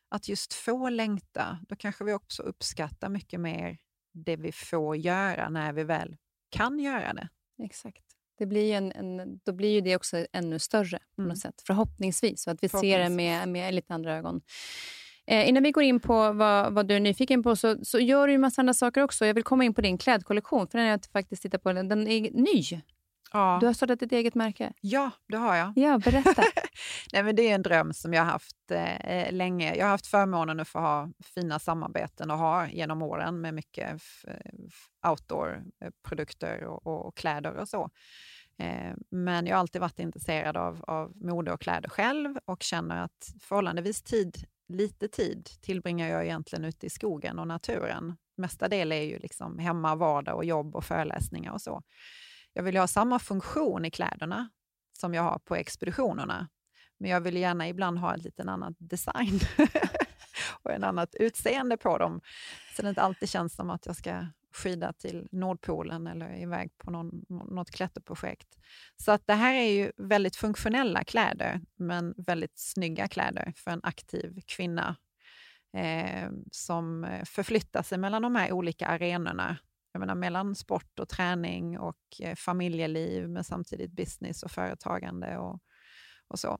[0.09, 3.77] att just få längta, då kanske vi också uppskattar mycket mer
[4.13, 6.17] det vi får göra när vi väl
[6.49, 7.29] kan göra det.
[7.63, 8.12] Exakt.
[8.43, 11.29] Det blir en, en, då blir ju det också ännu större på Mm.
[11.29, 11.63] något sätt.
[11.67, 12.43] Förhoppningsvis.
[12.43, 14.41] Så att vi ser det med, med lite andra ögon.
[15.27, 18.27] Eh, innan vi går in på vad, vad du är nyfiken på så, så gör
[18.27, 19.25] du ju en massa andra saker också.
[19.25, 20.67] Jag vill komma in på din klädkollektion.
[20.67, 21.73] För den har jag faktiskt tittat på.
[21.73, 22.81] Den, den är ny.
[23.35, 24.73] Ja, Du har startat ett eget märke.
[24.81, 25.73] ja det har jag.
[25.75, 26.43] Ja, berätta.
[27.13, 28.71] Nej, men det är en dröm som jag har haft
[29.03, 29.75] eh, länge.
[29.75, 34.01] Jag har haft förmånen att få ha fina samarbeten och har genom åren med mycket
[35.07, 37.89] outdoor-produkter och, och, och kläder och så.
[38.57, 43.03] Eh, men jag har alltid varit intresserad av, av mode och kläder själv och känner
[43.03, 48.17] att förhållandevis tid, lite tid tillbringar jag egentligen ute i skogen och naturen.
[48.37, 51.81] Mesta del är ju liksom hemma, vardag och jobb och föreläsningar och så.
[52.53, 54.49] Jag vill ju ha samma funktion i kläderna
[54.93, 56.49] som jag har på expeditionerna.
[56.97, 59.39] Men jag vill gärna ibland ha ett lite annat design
[60.63, 62.21] och en annat utseende på dem.
[62.75, 64.25] Så det inte alltid känns som att jag ska
[64.55, 68.57] skida till Nordpolen eller iväg på någon, något klätterprojekt.
[68.97, 73.81] Så att det här är ju väldigt funktionella kläder, men väldigt snygga kläder för en
[73.83, 74.95] aktiv kvinna
[75.77, 79.57] eh, som förflyttar sig mellan de här olika arenorna.
[79.91, 85.59] Jag menar mellan sport och träning och eh, familjeliv, men samtidigt business och företagande och,
[86.27, 86.59] och så.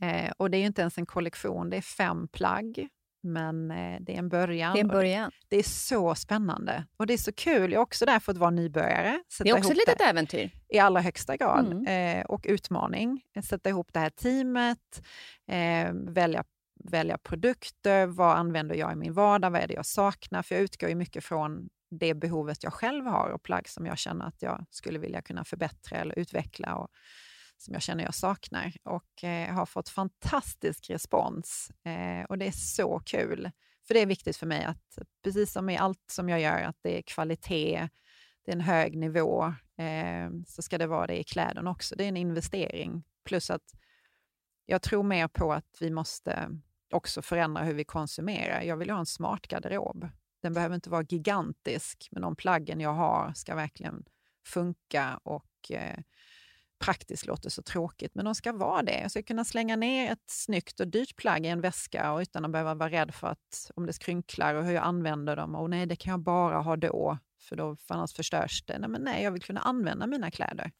[0.00, 2.88] Eh, och det är ju inte ens en kollektion, det är fem plagg.
[3.22, 4.72] Men eh, det är en början.
[4.72, 5.30] Det är en början.
[5.48, 7.72] Det är så spännande och det är så kul.
[7.72, 9.22] Jag är också där för att vara nybörjare.
[9.38, 10.50] Det är också ett litet äventyr.
[10.68, 11.72] i allra högsta grad.
[11.72, 12.18] Mm.
[12.18, 13.22] Eh, och utmaning.
[13.44, 15.02] Sätta ihop det här teamet,
[15.48, 16.44] eh, välja,
[16.84, 20.42] välja produkter, vad använder jag i min vardag, vad är det jag saknar?
[20.42, 23.98] För jag utgår ju mycket från det behovet jag själv har och plagg som jag
[23.98, 26.88] känner att jag skulle vilja kunna förbättra eller utveckla och
[27.62, 28.72] som jag känner jag saknar.
[28.82, 33.50] Och eh, har fått fantastisk respons eh, och det är så kul.
[33.86, 36.78] För det är viktigt för mig att, precis som i allt som jag gör, att
[36.82, 37.88] det är kvalitet,
[38.44, 39.44] det är en hög nivå,
[39.78, 41.94] eh, så ska det vara det i kläderna också.
[41.96, 43.04] Det är en investering.
[43.24, 43.72] Plus att
[44.66, 46.48] jag tror mer på att vi måste
[46.92, 48.62] också förändra hur vi konsumerar.
[48.62, 50.08] Jag vill ju ha en smart garderob.
[50.42, 54.04] Den behöver inte vara gigantisk, men de plaggen jag har ska verkligen
[54.46, 55.98] funka och eh,
[56.82, 59.00] praktiskt låter så tråkigt, men de ska vara det.
[59.00, 62.44] Jag ska kunna slänga ner ett snyggt och dyrt plagg i en väska och utan
[62.44, 65.54] att behöva vara rädd för att om det skrynklar och hur jag använder dem.
[65.54, 68.78] Och nej, det kan jag bara ha då, för då för annars förstörs det.
[68.78, 70.70] Nej, men nej, jag vill kunna använda mina kläder.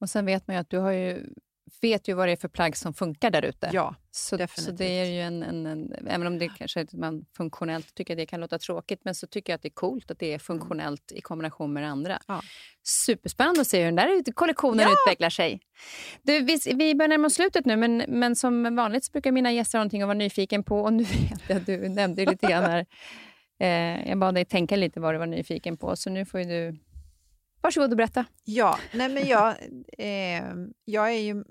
[0.00, 1.34] Och sen vet man ju att du har ju,
[1.80, 3.70] vet ju vad det är för plagg som funkar där ute.
[3.72, 4.78] Ja, Så, så definitivt.
[4.78, 8.40] det är ju en, en, en, även om det kanske man funktionellt tycker det kan
[8.40, 11.20] låta tråkigt, men så tycker jag att det är coolt att det är funktionellt i
[11.20, 12.18] kombination med det andra.
[12.26, 12.42] Ja.
[13.06, 15.60] Superspännande att se hur den där kollektionen utvecklar sig.
[16.22, 19.52] Du, vi, vi börjar närma oss slutet nu, men, men som vanligt så brukar mina
[19.52, 20.80] gäster ha någonting att vara nyfiken på.
[20.80, 22.86] Och nu vet jag att du nämnde lite grann här.
[23.60, 26.76] Eh, jag bad dig tänka lite vad du var nyfiken på, så nu får du...
[27.60, 28.24] Varsågod och berätta.
[28.44, 29.56] Ja, nej men jag,
[29.98, 30.54] eh,
[30.84, 31.44] jag är ju...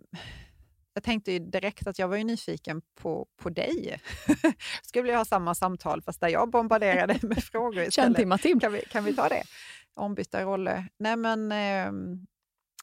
[0.94, 4.02] Jag tänkte ju direkt att jag var ju nyfiken på, på dig.
[4.84, 8.62] Skulle vilja ha samma samtal, fast där jag bombarderade med frågor Känn istället.
[8.62, 9.44] Kan vi, kan vi ta det?
[9.94, 10.90] Ombytta roller.
[11.00, 12.28] Nej, men, ehm,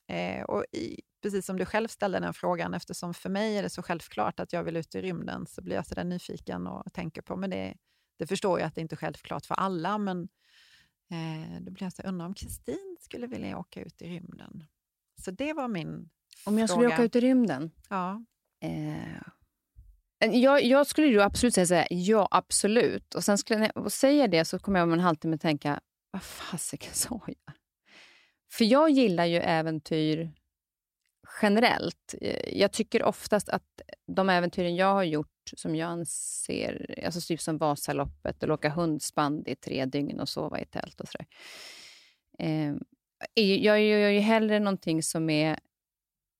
[0.09, 3.71] eh, och i, precis som du själv ställde den frågan, eftersom för mig är det
[3.71, 6.93] så självklart att jag vill ut i rymden, så blir jag så där nyfiken och
[6.93, 7.75] tänker på, men det,
[8.19, 10.29] det förstår jag att det inte är självklart för alla, men
[11.15, 14.65] eh, då blir jag så undrar om Kristin skulle vilja åka ut i rymden?
[15.25, 16.11] Så det var min
[16.47, 16.95] Om jag skulle fråga.
[16.95, 17.71] åka ut i rymden?
[17.89, 18.25] Ja.
[18.61, 19.23] Eh,
[20.33, 23.15] jag, jag skulle ju absolut säga så här, ja absolut.
[23.15, 25.81] Och sen skulle när jag säger det så kommer jag om en halvtimme tänka,
[26.11, 27.55] vad fasiken sa jag?
[28.53, 30.33] För jag gillar ju äventyr
[31.43, 32.15] generellt.
[32.21, 37.41] Eh, Jag tycker oftast att de äventyren jag har gjort som jag anser, alltså typ
[37.41, 41.27] som Vasaloppet, eller åka hundspann i tre dygn och sova i tält och sådär.
[42.39, 42.75] Eh,
[43.35, 45.59] är- jag gör ju hellre någonting som är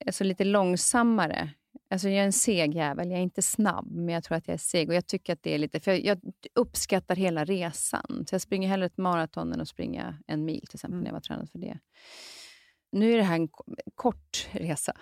[0.07, 1.51] alltså lite långsammare.
[1.91, 4.55] Alltså jag är en seg jävel, jag är inte snabb, men jag tror att jag
[4.55, 4.89] är seg.
[4.89, 6.21] Och jag tycker att det är lite, för jag, jag
[6.55, 8.25] uppskattar hela resan.
[8.29, 11.03] Så jag springer hellre ett maraton än att springa en mil, till exempel, Mm.
[11.03, 11.79] när jag var tränad för det.
[12.95, 13.65] Nu är det här en ko-
[13.95, 14.93] kort resa.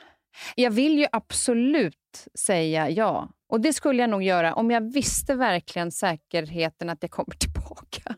[0.56, 3.28] Jag vill ju absolut säga ja.
[3.48, 8.16] Och det skulle jag nog göra om jag visste verkligen säkerheten att jag kommer tillbaka.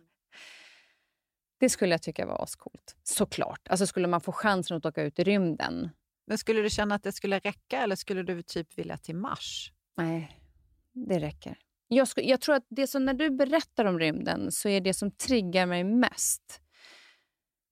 [1.60, 2.96] Det skulle jag tycka var ascoolt.
[3.02, 3.68] Såklart.
[3.68, 5.90] Alltså skulle man få chansen att åka ut i rymden.
[6.26, 9.72] Men skulle du känna att det skulle räcka eller skulle du typ vilja till Mars?
[9.96, 10.40] Nej,
[10.92, 11.58] det räcker.
[11.88, 14.94] Jag, sku, jag tror att det som när du berättar om rymden så är det
[14.94, 16.60] som triggar mig mest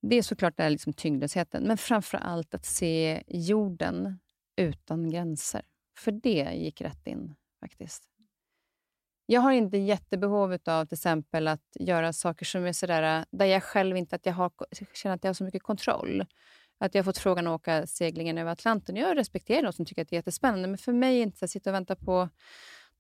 [0.03, 4.19] det är såklart det här liksom tyngdlösheten, men framför allt att se jorden
[4.57, 5.63] utan gränser.
[5.99, 8.09] För det gick rätt in faktiskt.
[9.27, 13.47] Jag har inte jättebehov av till exempel att göra saker som är sådär, äh, där
[13.47, 14.51] jag själv inte att jag har,
[14.95, 16.27] känner att jag har så mycket kontroll.
[16.79, 18.97] Att jag har fått frågan att åka seglingen över Atlanten.
[18.97, 21.45] Jag respekterar de som tycker att det är jättespännande, men för mig är det inte
[21.45, 22.29] att sitta och vänta på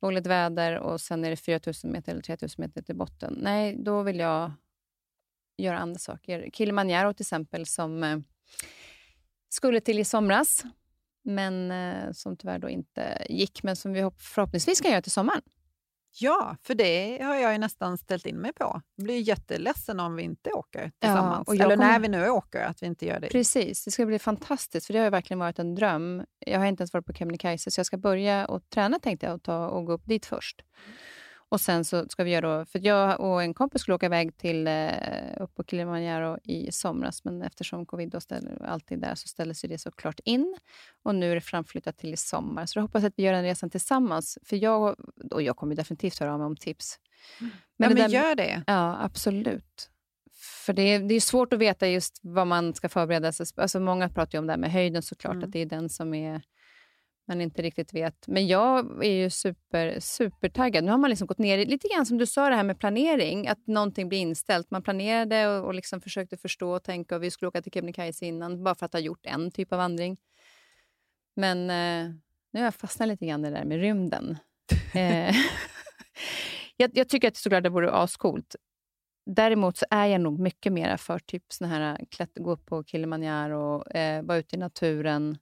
[0.00, 3.38] dåligt väder och sen är det 4000 meter eller 3 000 meter till botten.
[3.42, 4.52] Nej, då vill jag
[5.64, 6.50] göra andra saker.
[6.52, 8.18] Kilimanjaro till exempel, som eh,
[9.48, 10.64] skulle till i somras,
[11.24, 15.42] men eh, som tyvärr då inte gick, men som vi förhoppningsvis kan göra till sommaren.
[16.20, 18.80] Ja, för det har jag ju nästan ställt in mig på.
[18.96, 21.48] Jag blir jätteledsen om vi inte åker tillsammans.
[21.48, 21.88] Ja, Eller kommer...
[21.88, 23.28] när vi nu åker, att vi inte gör det.
[23.28, 26.24] Precis, det ska bli fantastiskt, för det har verkligen varit en dröm.
[26.38, 29.34] Jag har inte ens varit på Kebnekaise, så jag ska börja och träna tänkte jag
[29.34, 30.64] och, ta och gå upp dit först.
[31.52, 34.66] Och sen så ska vi göra för jag och en kompis skulle åka iväg till,
[34.66, 34.92] eh,
[35.40, 39.78] upp på Kilimanjaro i somras, men eftersom covid då ställer, alltid där så ställdes det
[39.78, 40.56] såklart in.
[41.02, 42.66] Och nu är det framflyttat till i sommar.
[42.66, 44.38] Så jag hoppas att vi gör den resan tillsammans.
[44.42, 44.96] För jag,
[45.30, 46.98] och jag kommer definitivt höra av mig om tips.
[47.40, 47.52] Mm.
[47.76, 48.62] Men, ja, men där, gör det.
[48.66, 49.90] Ja, absolut.
[50.66, 53.80] För det är, det är svårt att veta just vad man ska förbereda sig alltså
[53.80, 55.44] Många pratar ju om det här med höjden såklart, mm.
[55.44, 56.42] att det är den som är
[57.28, 58.28] man inte riktigt vet.
[58.28, 60.84] Men jag är ju super, supertaggad.
[60.84, 63.48] Nu har man liksom gått ner lite grann som du sa det här med planering,
[63.48, 64.70] att någonting blir inställt.
[64.70, 68.26] Man planerade och, och liksom försökte förstå och tänka och vi skulle åka till Kebnekaise
[68.26, 70.16] innan bara för att ha gjort en typ av vandring.
[71.36, 72.14] Men eh,
[72.52, 74.38] nu har jag fastnat lite grann i det där med rymden.
[74.94, 75.34] eh,
[76.76, 78.56] jag, jag, tycker att såklart det vore ascoolt.
[79.26, 82.84] Däremot så är jag nog mycket mer för typ såna här, klätt, gå upp på
[82.84, 85.38] Kilimanjaro, eh, vara ute i naturen,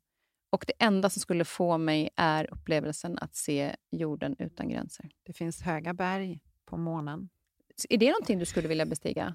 [0.51, 5.11] och Det enda som skulle få mig är upplevelsen att se jorden utan gränser.
[5.23, 7.29] Det finns höga berg på månen.
[7.89, 9.35] Är det någonting du skulle vilja bestiga?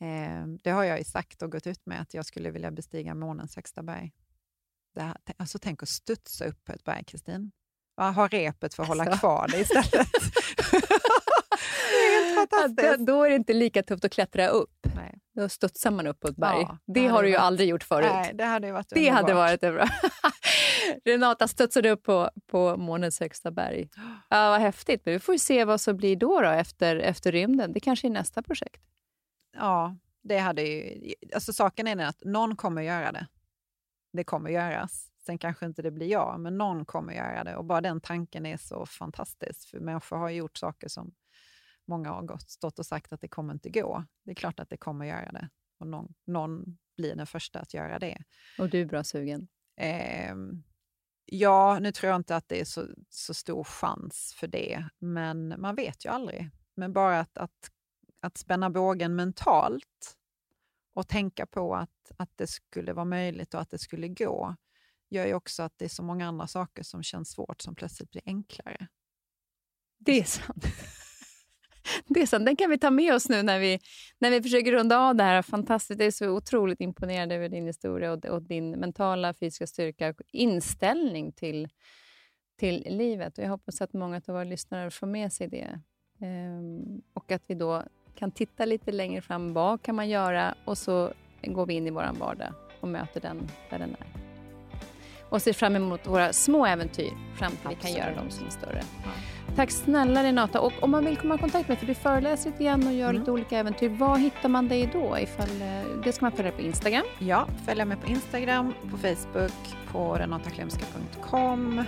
[0.00, 3.14] Eh, det har jag ju sagt och gått ut med, att jag skulle vilja bestiga
[3.14, 4.12] månens högsta berg.
[4.96, 7.52] Här, alltså, tänk att studsa upp på ett berg, Kristin.
[7.96, 9.18] Ha repet för att hålla alltså.
[9.18, 10.08] kvar det istället.
[12.50, 12.98] fantastiskt.
[12.98, 14.86] Då, då är det inte lika tufft att klättra upp.
[14.94, 15.18] Nej.
[15.34, 16.60] Då studsar man upp på ett berg.
[16.60, 17.42] Ja, det, det har du ju varit...
[17.42, 18.08] aldrig gjort förut.
[18.12, 19.88] Nej, det hade varit Det hade varit bra.
[21.04, 23.88] Renata studsade upp på, på månens högsta berg.
[24.28, 25.02] Ja, vad häftigt.
[25.04, 27.72] Men vi får se vad som blir då, då efter, efter rymden.
[27.72, 28.82] Det kanske är nästa projekt.
[29.56, 31.14] Ja, det hade ju...
[31.34, 33.26] Alltså, saken är att någon kommer göra det.
[34.12, 35.10] Det kommer göras.
[35.26, 37.56] Sen kanske inte det blir jag, men någon kommer göra det.
[37.56, 39.70] Och bara den tanken är så fantastisk.
[39.70, 41.14] För människor har gjort saker som
[41.88, 44.04] många har gått, stått och sagt att det kommer inte gå.
[44.24, 45.48] Det är klart att det kommer göra det.
[45.78, 48.22] Och någon, någon blir den första att göra det.
[48.58, 49.48] Och du är bra sugen?
[49.76, 50.34] Eh,
[51.24, 55.60] ja, nu tror jag inte att det är så, så stor chans för det, men
[55.60, 56.50] man vet ju aldrig.
[56.74, 57.70] Men bara att, att,
[58.20, 60.16] att spänna bågen mentalt
[60.94, 64.56] och tänka på att, att det skulle vara möjligt och att det skulle gå,
[65.10, 68.10] gör ju också att det är så många andra saker som känns svårt som plötsligt
[68.10, 68.88] blir enklare.
[69.98, 70.64] Det är sant.
[72.06, 72.46] Det är sant.
[72.46, 73.78] Den kan vi ta med oss nu när vi,
[74.18, 75.42] när vi försöker runda av det här.
[75.42, 76.00] Fantastiskt.
[76.00, 80.20] Jag är så otroligt imponerad över din historia och, och din mentala fysiska styrka och
[80.32, 81.68] inställning till,
[82.58, 83.38] till livet.
[83.38, 85.80] Och jag hoppas att många av våra lyssnare får med sig det.
[86.20, 87.82] Ehm, och att vi då
[88.14, 89.52] kan titta lite längre fram.
[89.52, 90.54] Vad kan man göra?
[90.64, 94.25] Och så går vi in i vår vardag och möter den där den är.
[95.28, 97.78] Och ser fram emot våra små äventyr fram till Absolut.
[97.78, 98.82] vi kan göra dem som är större.
[99.04, 99.10] Ja.
[99.56, 100.60] Tack snälla Renata.
[100.60, 103.08] Och om man vill komma i kontakt med för du föreläser lite grann och gör
[103.10, 103.20] mm.
[103.20, 103.88] lite olika äventyr.
[103.88, 105.18] Var hittar man dig då?
[105.18, 107.04] Ifall, eh, det ska man följa på Instagram?
[107.18, 111.84] Ja, följa mig på Instagram, på Facebook, på renataklemska.com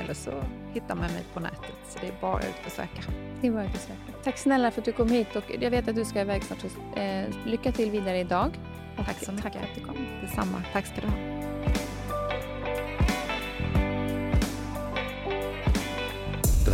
[0.00, 0.30] eller så
[0.72, 1.74] hittar man mig på nätet.
[1.88, 3.02] Så det är bara ut och söka.
[3.40, 4.22] Det är bara ut och söka.
[4.24, 6.58] Tack snälla för att du kom hit och jag vet att du ska iväg snart.
[6.60, 8.50] Så, eh, lycka till vidare idag.
[8.96, 9.52] Tack så mycket.
[9.52, 10.06] Tack för att du kom.
[10.22, 10.62] Detsamma.
[10.72, 11.35] Tack ska du ha.